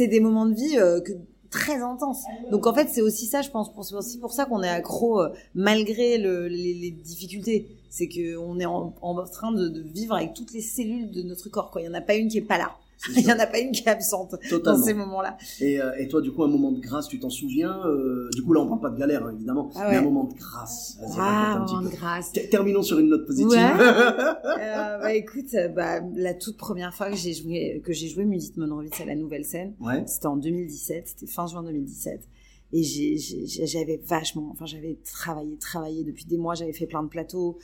[0.07, 1.13] des moments de vie euh, que
[1.51, 2.23] très intenses.
[2.51, 3.71] Donc en fait, c'est aussi ça, je pense.
[3.75, 7.69] pour- C'est aussi pour ça qu'on est accro euh, malgré le, les, les difficultés.
[7.91, 11.23] C'est que on est en, en train de, de vivre avec toutes les cellules de
[11.23, 11.71] notre corps.
[11.71, 11.83] Quoi.
[11.83, 12.71] Il y en a pas une qui est pas là.
[13.11, 13.35] Il y sûr.
[13.35, 14.79] en a pas une qui est absente Totalement.
[14.79, 15.37] dans ces moments-là.
[15.61, 18.43] Et, euh, et toi, du coup, un moment de grâce, tu t'en souviens euh, Du
[18.43, 20.99] coup, là, on parle pas de galère, hein, évidemment, Ah mais un moment de grâce.
[21.17, 22.33] Ah, un moment de grâce.
[22.33, 23.51] Ter- Terminons sur une note positive.
[23.53, 23.59] Ouais.
[24.61, 28.53] Euh, bah écoute, bah, la toute première fois que j'ai joué, que j'ai joué Mudit
[28.57, 30.03] Monrovitz à la nouvelle scène, Ouais.
[30.07, 32.21] c'était en 2017, c'était fin juin 2017.
[32.73, 37.59] Et j'avais vachement, enfin j'avais travaillé, travaillé depuis des mois, j'avais fait plein de plateaux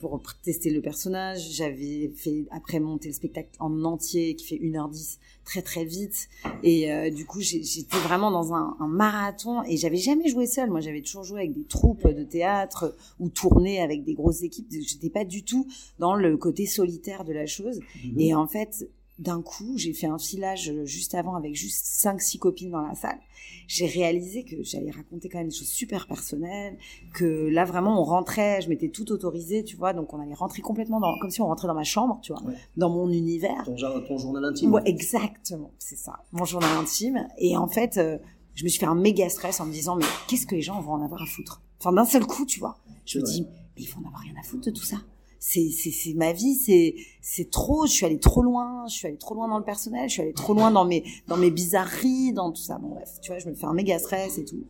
[0.00, 5.18] pour tester le personnage, j'avais fait après monter le spectacle en entier qui fait 1h10
[5.44, 6.28] très très vite.
[6.62, 10.46] Et euh, du coup j'ai- j'étais vraiment dans un, un marathon et j'avais jamais joué
[10.46, 14.42] seule, moi j'avais toujours joué avec des troupes de théâtre ou tourné avec des grosses
[14.42, 15.66] équipes, j'étais pas du tout
[15.98, 17.80] dans le côté solitaire de la chose.
[18.04, 18.20] Mhm.
[18.20, 22.22] et en fait, d'un coup, j'ai fait un filage euh, juste avant avec juste cinq,
[22.22, 23.18] six copines dans la salle.
[23.66, 26.78] J'ai réalisé que j'allais raconter quand même des choses super personnelles,
[27.14, 30.62] que là vraiment on rentrait, je m'étais tout autorisée, tu vois, donc on allait rentrer
[30.62, 32.54] complètement dans, comme si on rentrait dans ma chambre, tu vois, Ouais.
[32.76, 33.64] dans mon univers.
[33.64, 34.72] Ton, journal intime.
[34.72, 37.26] Ouais, exactement, c'est ça, mon journal intime.
[37.38, 38.18] Et en fait, euh,
[38.54, 40.80] je me suis fait un méga stress en me disant, mais qu'est-ce que les gens
[40.80, 41.62] vont en avoir à foutre?
[41.80, 43.42] Enfin, d'un seul coup, tu vois, je me dis,
[43.76, 44.96] mais ils vont en avoir rien à foutre de tout ça.
[45.40, 49.06] C'est, c'est, c'est ma vie, c'est, c'est trop, je suis allée trop loin, je suis
[49.06, 51.50] allée trop loin dans le personnel, je suis allée trop loin dans mes, dans mes
[51.50, 52.78] bizarreries, dans tout ça.
[52.78, 54.64] Bon, bref, tu vois, je me fais un méga stress et tout.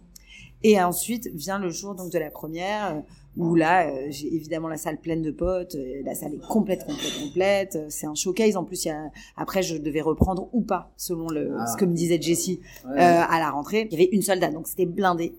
[0.63, 3.01] Et ensuite vient le jour donc de la première euh,
[3.37, 6.85] où là euh, j'ai évidemment la salle pleine de potes, euh, la salle est complète
[6.85, 10.49] complète complète, euh, c'est un showcase en plus il y a après je devais reprendre
[10.53, 11.67] ou pas selon le Ah.
[11.69, 12.91] ce que me disait Jessie Ouais.
[13.01, 13.87] euh, à la rentrée.
[13.89, 15.33] Il y avait une seule date donc c'était blindé.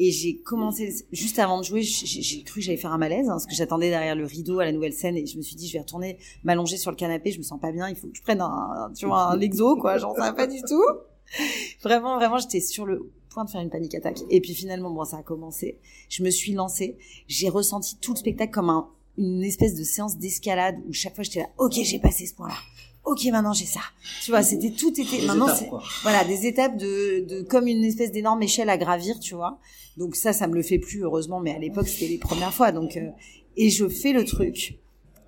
[0.00, 3.32] Et j'ai commencé juste avant de jouer, j'ai cru que j'allais faire un malaise hein,
[3.32, 5.66] parce que j'attendais derrière le rideau à la nouvelle scène et je me suis dit
[5.66, 8.16] je vais retourner m'allonger sur le canapé, je me sens pas bien, il faut que
[8.16, 10.84] je prenne un tu vois un Lexo quoi, j'en sais pas du tout.
[11.82, 14.20] Vraiment vraiment j'étais sur le point de faire une panique attaque.
[14.30, 15.78] Et puis finalement bon ça a commencé,
[16.08, 16.96] je me suis lancée,
[17.26, 18.88] j'ai ressenti tout le spectacle comme un
[19.18, 22.54] une espèce de séance d'escalade où chaque fois j'étais là OK, j'ai passé ce point-là.
[23.08, 23.80] OK, maintenant j'ai ça.
[24.22, 25.82] Tu vois, c'était tout était Des maintenant étapes, quoi.
[26.02, 29.58] voilà, des étapes de, de comme une espèce d'énorme échelle à gravir, tu vois.
[29.96, 32.70] Donc ça, ça me le fait plus heureusement, mais à l'époque c'était les premières fois.
[32.72, 33.08] Donc euh,
[33.56, 34.78] et je fais le truc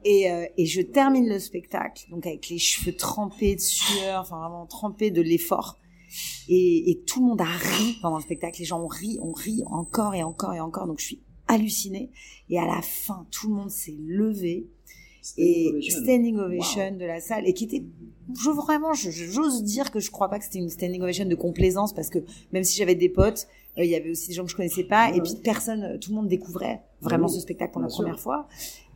[0.05, 4.39] et euh, et je termine le spectacle, donc avec les cheveux trempés de sueur, enfin
[4.39, 5.77] vraiment trempés de l'effort.
[6.49, 8.59] Et, et tout le monde a ri pendant le spectacle.
[8.59, 10.87] Les gens ont ri, on ri encore et encore et encore.
[10.87, 12.11] Donc je suis hallucinée.
[12.49, 14.67] Et à la fin, tout le monde s'est levé
[15.37, 16.03] et ovation.
[16.03, 17.85] standing ovation de la salle et qui était
[18.43, 21.93] je vraiment j'ose dire que je crois pas que c'était une standing ovation de complaisance
[21.93, 22.19] parce que
[22.53, 23.49] même si j'avais des potes
[23.79, 25.99] euh, il y avait aussi des gens que je connaissais pas et puis personne euh,
[25.99, 27.99] tout le monde découvrait vraiment Oui, ce spectacle pour la sûr.
[28.03, 28.47] première fois.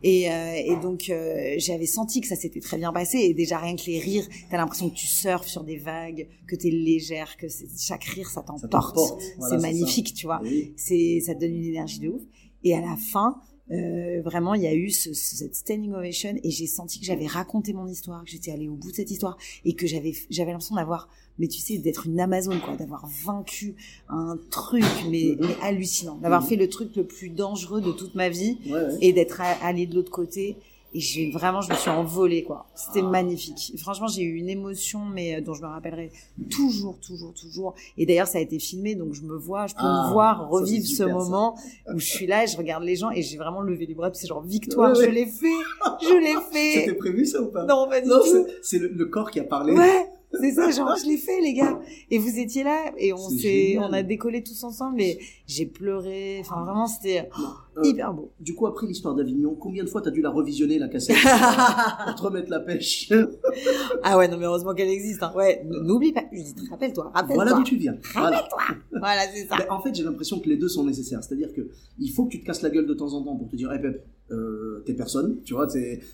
[0.03, 3.57] Et, euh, et donc euh, j'avais senti que ça s'était très bien passé et déjà
[3.57, 7.35] rien que les rires t'as l'impression que tu surfes sur des vagues que t'es légère
[7.37, 7.47] que
[7.79, 8.95] chaque rire ça t'emporte.
[9.37, 10.39] voilà, c'est magnifique tu vois.
[10.43, 10.73] Oui.
[10.77, 12.21] c'est ça te donne une énergie de ouf.
[12.63, 13.37] Et à la fin
[13.71, 17.05] euh, vraiment il y a eu ce, ce- cette standing ovation et j'ai senti que
[17.05, 20.13] j'avais raconté mon histoire que j'étais allée au bout de cette histoire et que j'avais
[20.29, 21.09] j'avais l'impression d'avoir
[21.39, 23.75] mais tu sais d'être une amazone quoi d'avoir vaincu
[24.07, 26.15] un truc mais, mais hallucinant.
[26.17, 28.97] D'avoir fait le truc le plus dangereux de toute ma vie Ouais, ouais.
[29.01, 30.55] et d'être allée de l'autre côté
[30.95, 32.65] et j'ai vraiment je me suis envolée quoi.
[32.73, 33.09] C'était Ah.
[33.09, 33.73] magnifique.
[33.77, 36.09] Franchement j'ai eu une émotion mais euh, dont je me rappellerai
[36.49, 37.75] toujours toujours toujours.
[37.97, 40.37] Et d'ailleurs ça a été filmé donc je me vois je peux Ah, me voir
[40.39, 41.07] ça, revivre ce ça.
[41.07, 41.55] moment
[41.93, 44.09] où je suis là et je regarde les gens et j'ai vraiment levé les bras
[44.13, 45.05] c'est genre victoire Ouais, ouais.
[45.05, 45.61] je l'ai fait
[46.01, 46.35] je l'ai
[46.73, 47.63] C'était fait prévu ça ou pas?
[47.65, 48.47] Non pas du Non, tout.
[48.61, 49.73] c'est- le, le corps qui a parlé.
[49.73, 51.79] ouais c'est ça genre je l'ai fait les gars.
[52.11, 56.37] Et vous étiez là et on s'est on a décollé tous ensemble et j'ai pleuré.
[56.41, 57.43] Enfin vraiment c'était Euh,
[57.83, 60.87] hyper beau Du coup, après l'histoire d'Avignon, combien de fois t'as dû la revisionner, la
[60.87, 61.15] cassette
[62.05, 63.11] Pour te remettre la pêche.
[64.03, 65.31] ah ouais non mais heureusement qu'elle existe hein.
[65.35, 67.97] ouais n'oublie pas Judith rappelle-toi rappelle-toi voilà d'où tu viens.
[68.13, 68.47] Voilà.
[68.91, 71.23] voilà c'est ça Ben, en fait, j'ai l'impression que les deux sont nécessaires.
[71.23, 71.69] C'est-à-dire que
[71.99, 73.71] il faut que tu te casses la gueule de temps en temps pour te dire,
[73.71, 75.67] hey Pep, euh, t'es personne, tu vois,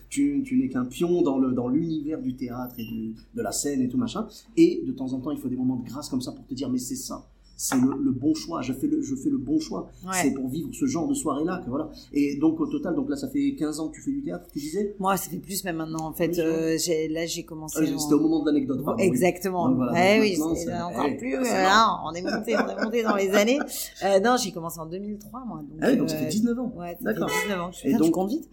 [0.08, 3.52] tu, tu n'es qu'un pion dans le dans l'univers du théâtre et du- de la
[3.52, 4.26] scène et tout machin.
[4.56, 6.54] Et de temps en temps, il faut des moments de grâce comme ça pour te
[6.54, 7.26] dire, mais c'est ça.
[7.64, 8.60] C'est le, le bon choix.
[8.60, 9.88] Je fais le, je fais le bon choix.
[10.04, 10.10] Ouais.
[10.20, 11.90] C'est pour vivre ce genre de soirée-là que voilà.
[12.12, 14.46] Et donc au total, donc là, ça fait 15 ans que tu fais du théâtre,
[14.52, 14.96] tu disais?
[14.98, 17.94] moi ça fait plus même maintenant en fait Oui, euh, j'ai là j'ai commencé Ah,
[17.94, 18.84] en- C'était au moment de l'anecdote.
[18.84, 19.00] pardon.
[19.00, 19.68] Exactement.
[19.68, 21.36] Donc voilà, eh oui, c'est encore eh, plus.
[21.44, 21.68] c'est euh,
[22.04, 23.60] on est monté, on est monté dans les années.
[24.04, 25.58] Euh, non, j'ai commencé en 2003, moi.
[25.58, 26.72] Donc, Ah oui, donc ça euh, fait 19 ans.
[26.76, 27.30] Ouais, ça D'accord.
[27.30, 27.70] fait 19 ans.
[27.72, 28.48] je- Et donc- comptes vite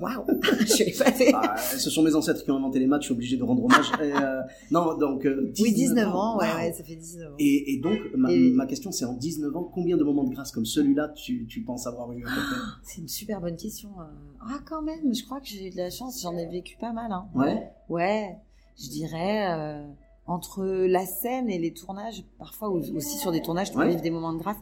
[0.00, 0.24] Waouh
[0.60, 1.30] Je suis passée.
[1.34, 3.64] Ah, ce sont mes ancêtres qui ont inventé les maths, je suis obligé de rendre
[3.64, 3.90] hommage.
[4.02, 4.40] Et, euh,
[4.70, 7.36] non, donc euh, 19 Oui, 19 ans, ouais, ça fait 19 ans.
[7.38, 10.30] Et, et donc, ma, Et- ma question, c'est en 19 ans, combien de moments de
[10.30, 12.32] grâce comme celui-là tu, tu penses avoir eu près?
[12.82, 13.90] C'est une super bonne question.
[14.00, 14.04] euh.
[14.40, 16.92] Ah, quand même, je crois que j'ai eu de la chance, j'en ai vécu pas
[16.92, 17.10] mal.
[17.12, 17.26] Hein.
[17.34, 17.70] Ouais?
[17.88, 18.36] Ouais,
[18.78, 19.86] je dirais euh,
[20.26, 23.90] entre la scène et les tournages, parfois aussi sur des tournages, tu peux Ouais.
[23.90, 24.56] vivre des moments de grâce.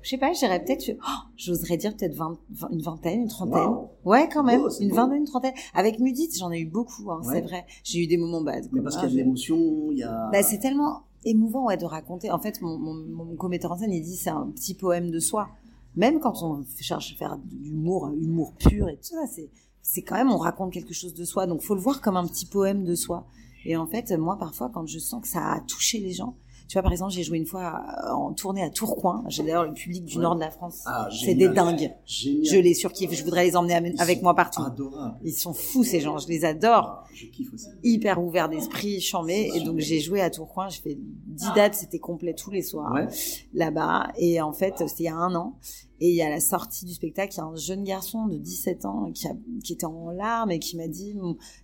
[0.00, 3.28] je sais pas, je dirais peut-être, oh, j'oserais dire peut-être 20, 20 une vingtaine, une
[3.28, 3.68] trentaine.
[3.68, 3.90] Wow.
[4.04, 4.94] Ouais, quand même, beau, c'est une beau.
[4.96, 5.54] vingtaine, une trentaine.
[5.74, 7.34] Avec Mudit, j'en ai eu beaucoup, hein, Ouais.
[7.34, 7.66] c'est vrai.
[7.82, 8.68] J'ai eu des moments bad.
[8.72, 10.30] Mais parce Ah, qu'il y a de l'émotion, il y a.
[10.30, 12.30] bah, c'est tellement émouvant ouais, de raconter.
[12.30, 15.18] En fait, mon, mon, mon commetteur en scène, il dit c'est un petit poème de
[15.18, 15.48] soi.
[15.96, 19.50] Même quand on cherche à faire de l'humour, humour pur et tout ça, c'est
[19.82, 21.46] c'est quand même on raconte quelque chose de soi.
[21.46, 23.26] Donc faut le voir comme un petit poème de soi.
[23.64, 26.36] Et en fait, moi parfois quand je sens que ça a touché les gens,
[26.68, 29.24] tu vois par exemple, j'ai joué une fois euh, en tournée à Tourcoing.
[29.28, 30.22] J'ai d'ailleurs le public du Ouais.
[30.22, 30.82] nord de la France.
[30.86, 31.92] Ah, c'est des dingues.
[32.04, 32.44] Génial.
[32.44, 33.12] Je les surkiffe.
[33.12, 34.62] Je voudrais les emmener avec moi partout.
[34.62, 35.16] Adorables.
[35.24, 36.18] Ils sont fous ces gens.
[36.18, 37.66] Je les adore Ah, je kiffe aussi.
[37.82, 39.50] hyper ouvert d'esprit, chambé.
[39.54, 40.68] Et donc, j'ai joué à Tourcoing.
[40.68, 41.74] J'ai fait 10 dates.
[41.74, 42.92] C'était complet tous les soirs.
[42.92, 43.08] Ouais.
[43.54, 44.08] Là-bas.
[44.18, 45.56] Et en fait, c'était il y a un an.
[46.00, 48.36] Et il y a la sortie du spectacle, il y a un jeune garçon de
[48.36, 49.32] 17 ans qui, a,
[49.64, 51.14] qui était en larmes et qui m'a dit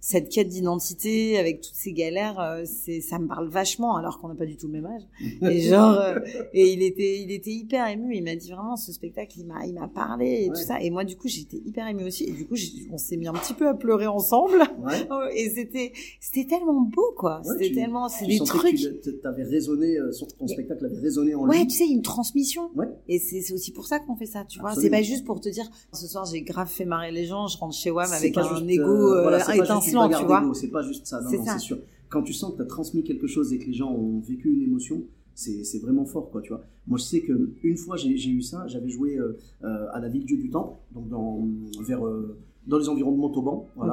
[0.00, 4.28] cette quête d'identité avec toutes ces galères, euh, c'est ça me parle vachement alors qu'on
[4.28, 5.02] n'a pas du tout le même âge.
[5.50, 6.18] Et genre, euh,
[6.52, 8.14] et il était, il était hyper ému.
[8.16, 10.56] Il m'a dit vraiment ce spectacle, il m'a, il m'a parlé et Ouais.
[10.56, 10.80] tout ça.
[10.82, 12.24] Et moi, du coup, j'étais hyper émue aussi.
[12.24, 12.54] Et du coup,
[12.92, 14.58] on s'est mis un petit peu à pleurer ensemble.
[14.82, 14.94] Ouais.
[15.10, 19.26] Oh, et c'était c'était tellement beau quoi Ouais, c'était tellement c'est des trucs que tu
[19.26, 21.66] avais résonné, euh, ton spectacle avait résonné en ouais lui.
[21.66, 22.86] tu sais une transmission Ouais.
[23.06, 25.48] et c'est aussi pour ça qu'on fait ça tu vois c'est pas juste pour te
[25.48, 28.56] dire ce soir j'ai grave fait marrer les gens je rentre chez WAM avec un
[28.56, 31.52] juste, ego euh, voilà, étincelant tu vois C'est pas juste ça, non, C'est non, ça.
[31.54, 31.78] c'est sûr.
[32.08, 34.52] Quand tu sens que tu as transmis quelque chose et que les gens ont vécu
[34.52, 35.02] une émotion,
[35.34, 36.62] c'est vraiment fort, quoi, tu vois.
[36.86, 40.08] Moi, je sais que une fois, j'ai eu ça, j'avais joué euh, euh, à la
[40.08, 41.46] Ville-Dieu du Temple, donc dans,
[41.80, 43.92] vers, euh, dans les environs de Montauban, voilà.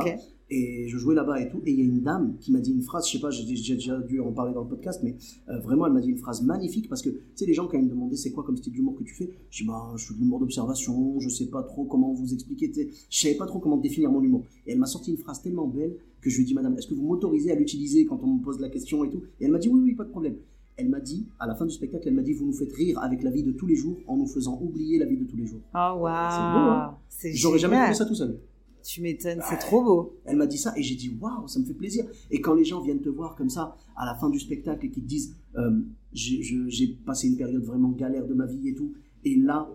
[0.53, 1.61] Et je jouais là-bas et tout.
[1.65, 3.45] Et il y a une dame qui m'a dit une phrase, je sais pas, j'ai
[3.45, 5.15] déjà dû en parler dans le podcast, mais
[5.47, 7.77] euh, vraiment, elle m'a dit une phrase magnifique parce que, tu sais, les gens, quand
[7.77, 10.05] ils me demandaient c'est quoi comme style d'humour que tu fais, je dis, bah, je
[10.05, 12.69] fais de l'humour d'observation, je sais pas trop comment vous expliquer,
[13.09, 14.43] je savais pas trop comment définir mon humour.
[14.67, 16.87] Et elle m'a sorti une phrase tellement belle que je lui ai dit, madame, est-ce
[16.87, 19.23] que vous m'autorisez à l'utiliser quand on me pose la question et tout?
[19.39, 20.35] Et elle m'a dit, oui, oui, pas de problème.
[20.75, 22.99] Elle m'a dit, à la fin du spectacle, elle m'a dit, vous nous faites rire
[22.99, 25.37] avec la vie de tous les jours en nous faisant oublier la vie de tous
[25.37, 25.61] les jours.
[25.73, 26.97] oh waouh hein?
[27.07, 28.37] c'est J'aurais jamais trouvé ça tout seul.
[28.83, 31.65] Tu m'étonnes c'est trop beau Elle m'a dit ça et j'ai dit waouh, ça me
[31.65, 32.05] fait plaisir.
[32.29, 34.89] Et quand les gens viennent te voir comme ça à la fin du spectacle et
[34.89, 35.81] qu'ils te disent euh,
[36.13, 39.69] j'ai passé une période vraiment galère de ma vie et tout, et là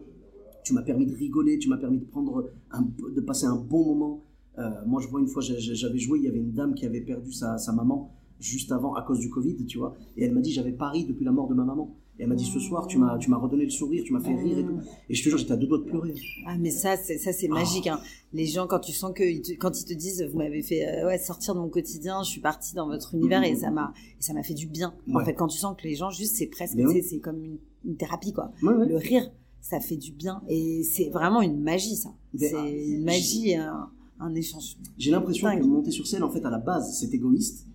[0.65, 3.85] tu m'as permis de rigoler, tu m'as permis de prendre un, de passer un bon
[3.85, 4.25] moment.
[4.59, 7.03] Euh, moi je vois une fois j'avais joué, il y avait une dame qui avait
[7.03, 10.41] perdu sa, sa maman juste avant à cause du Covid, tu vois, et elle m'a
[10.41, 11.95] dit j'avais pas ri depuis la mort de ma maman.
[12.19, 14.21] Et elle m'a dit ce soir tu m'as tu m'as redonné le sourire, tu m'as
[14.21, 14.79] fait rire et tout.
[15.11, 16.15] Et je te jure j'étais à deux doigts de pleurer.
[16.47, 18.01] ah mais ça c'est ça c'est magique hein.
[18.33, 20.87] les gens quand tu sens que ils te- quand ils te disent vous m'avez fait
[20.87, 23.93] euh, ouais sortir de mon quotidien je suis partie dans votre univers et ça m'a
[24.19, 25.25] ça m'a fait du bien en Ouais.
[25.27, 26.91] fait quand tu sens que les gens juste c'est presque oui.
[26.93, 28.87] sais, c'est comme une, une thérapie quoi Ouais, ouais.
[28.89, 32.15] le rire, ça fait du bien et c'est vraiment une magie ça.
[32.33, 33.91] Mais, C'est ah, une magie, un,
[34.21, 34.77] un échange.
[34.97, 37.67] J'ai l'impression que monter sur scène, en fait, à la base, c'est égoïste.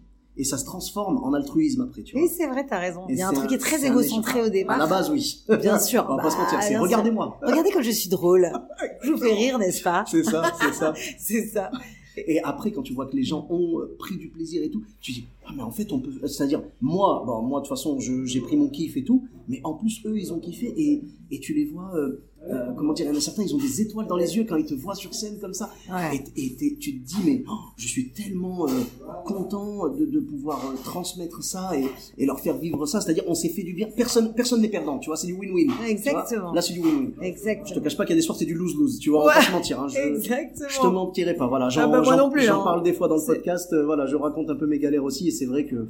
[0.41, 2.23] Et ça se transforme en altruisme après, tu vois.
[2.23, 3.01] Oui, c'est vrai, t'as raison.
[3.07, 4.75] Et Il y a un truc qui est très c'est un égocentré au départ.
[4.75, 5.43] À la base, oui.
[5.61, 6.03] Bien sûr.
[6.09, 6.81] On va pas se Bah, mentir, c'est sûr.
[6.81, 7.37] regardez-moi.
[7.43, 8.51] Regardez comme je suis drôle.
[9.03, 10.03] Je vous fais rire, n'est-ce pas?
[10.09, 10.93] C'est ça, c'est ça.
[11.19, 11.69] C'est ça.
[12.17, 14.81] Et après, quand tu vois que les gens ont euh, pris du plaisir et tout,
[14.99, 16.11] tu dis, ah, mais en fait, on peut.
[16.23, 19.75] C'est-à-dire, moi, bon, moi, de toute façon, j'ai pris mon kiff et tout, mais en
[19.75, 23.09] plus, eux, ils ont kiffé et, et tu les vois, euh, euh, comment dire, il
[23.09, 24.95] y en a certains, ils ont des étoiles dans les yeux quand ils te voient
[24.95, 25.69] sur scène comme ça.
[25.91, 26.23] Ouais.
[26.35, 28.71] Et, et tu te dis, mais oh, je suis tellement euh,
[29.25, 31.85] content de, de pouvoir euh, transmettre ça et,
[32.17, 32.99] et leur faire vivre ça.
[32.99, 33.87] C'est-à-dire, on s'est fait du bien.
[33.95, 35.71] Personne personne n'est perdant, tu vois, c'est du win-win.
[35.87, 36.51] Exactement.
[36.53, 37.11] Là, c'est du win-win.
[37.15, 37.81] Je te Exactement.
[37.81, 39.41] cache pas qu'il y a des soirs, c'est du lose-lose, tu vois, on va pas
[39.41, 39.79] se mentir.
[39.79, 40.69] Hein, je, Exactement.
[40.69, 41.69] je te mentirai pas, voilà.
[41.69, 42.63] J'en, Ah bah, moi j'en- non plus, j'en hein.
[42.63, 45.27] parle des fois dans le podcast, euh, voilà, je raconte un peu mes galères aussi,
[45.27, 45.87] et c'est vrai que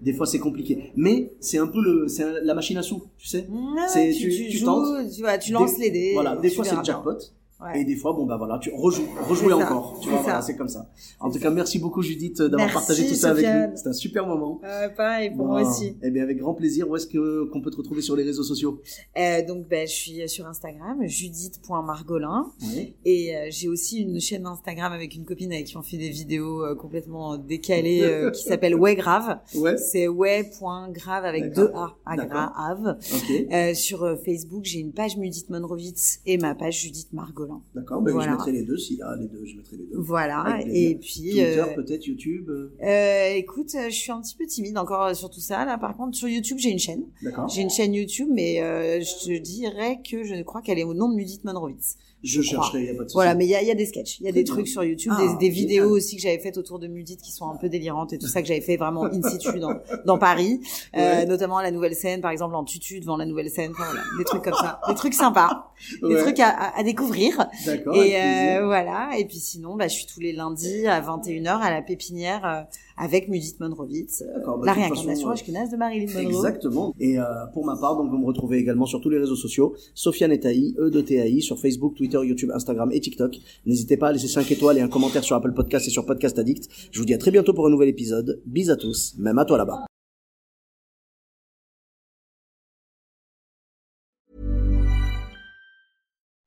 [0.00, 0.92] des fois c'est compliqué.
[0.96, 3.46] Mais c'est un peu le, c'est la machination, tu sais.
[3.78, 5.10] Ah C'est- ouais, tu- tu, tu, tu joues, tentes.
[5.14, 6.10] tu, vois, tu lances Des- les dés.
[6.14, 7.16] Voilà, des tu fois c'est le jackpot.
[7.62, 7.80] Ouais.
[7.80, 9.98] Et des fois, bon bah voilà, tu rejoues, C'est ça, encore.
[10.00, 10.90] Tu c'est vois, voilà, c'est comme ça.
[11.18, 13.76] En tout cas, merci beaucoup Judith euh, d'avoir partagé tout ça avec nous.
[13.76, 14.60] C'était un super moment.
[14.64, 15.96] Euh, pareil pour moi aussi.
[16.02, 16.88] Eh bien, avec grand plaisir.
[16.88, 18.80] Où est-ce que qu'on peut te retrouver sur les réseaux sociaux?
[19.18, 22.46] Euh, donc, ben, je suis sur Instagram, judith.margolin.
[22.62, 22.94] Oui.
[23.04, 26.10] Et euh, j'ai aussi une chaîne Instagram avec une copine avec qui on fait des
[26.10, 29.38] vidéos euh, complètement décalées euh, qui s'appelle Ouais Grave.
[29.54, 29.76] Ouais.
[29.76, 32.98] C'est ouais.grave avec deux A, grave.
[33.12, 33.46] Ok.
[33.52, 37.49] Euh, sur Facebook, j'ai une page Judith Monrovitz et ma page Judith Margolin.
[37.74, 38.02] D'accord.
[38.02, 38.32] Ben, Voilà.
[38.32, 38.76] Je mettrai les deux.
[38.76, 39.98] S'il y a les deux, je mettrai les deux.
[39.98, 40.60] Voilà.
[40.66, 42.48] Et puis, Twitter, euh, peut-être YouTube.
[42.50, 45.64] euh, euh, écoute, je suis un petit peu timide encore sur tout ça.
[45.64, 47.04] Là, par contre, sur YouTube, j'ai une chaîne.
[47.22, 47.48] D'accord.
[47.48, 48.56] J'ai une chaîne YouTube, mais
[49.00, 51.96] je te dirais que je crois qu'elle est au nom de Judith Monrovitz.
[52.22, 53.14] Je chercherai, il n'y a pas de souci.
[53.14, 54.84] Voilà, mais il y a, y a des sketchs, il y a des trucs sur
[54.84, 57.56] YouTube, Ah, des, des vidéos aussi que j'avais faites autour de Mudite qui sont un
[57.56, 60.60] peu délirantes et tout ça que j'avais fait vraiment in situ dans, dans Paris,
[60.96, 63.84] euh, notamment à la nouvelle scène, par exemple en tutu devant la nouvelle scène, enfin,
[63.86, 65.72] voilà, des trucs comme ça, des trucs sympas.
[66.02, 67.48] des trucs à, à- découvrir.
[67.64, 67.94] D'accord.
[67.96, 69.10] Et euh, voilà.
[69.18, 72.60] Et puis sinon, bah, je suis tous les lundis à 21h à la pépinière euh,
[73.00, 76.20] avec Mudit Monrovitz, euh, bah, la réincarnation ashkénaze de Marilyn Monroe.
[76.20, 76.94] Exactement.
[77.00, 77.24] Et euh,
[77.54, 80.74] pour ma part, donc vous me retrouvez également sur tous les réseaux sociaux, Sofiane Etaï,
[80.78, 83.38] E de TAI, sur Facebook, Twitter, YouTube, Instagram et TikTok.
[83.64, 86.38] N'hésitez pas à laisser 5 étoiles et un commentaire sur Apple Podcast et sur Podcast
[86.38, 86.68] Addict.
[86.90, 88.42] Je vous dis à très bientôt pour un nouvel épisode.
[88.44, 89.89] Bis à tous, même à toi là-bas.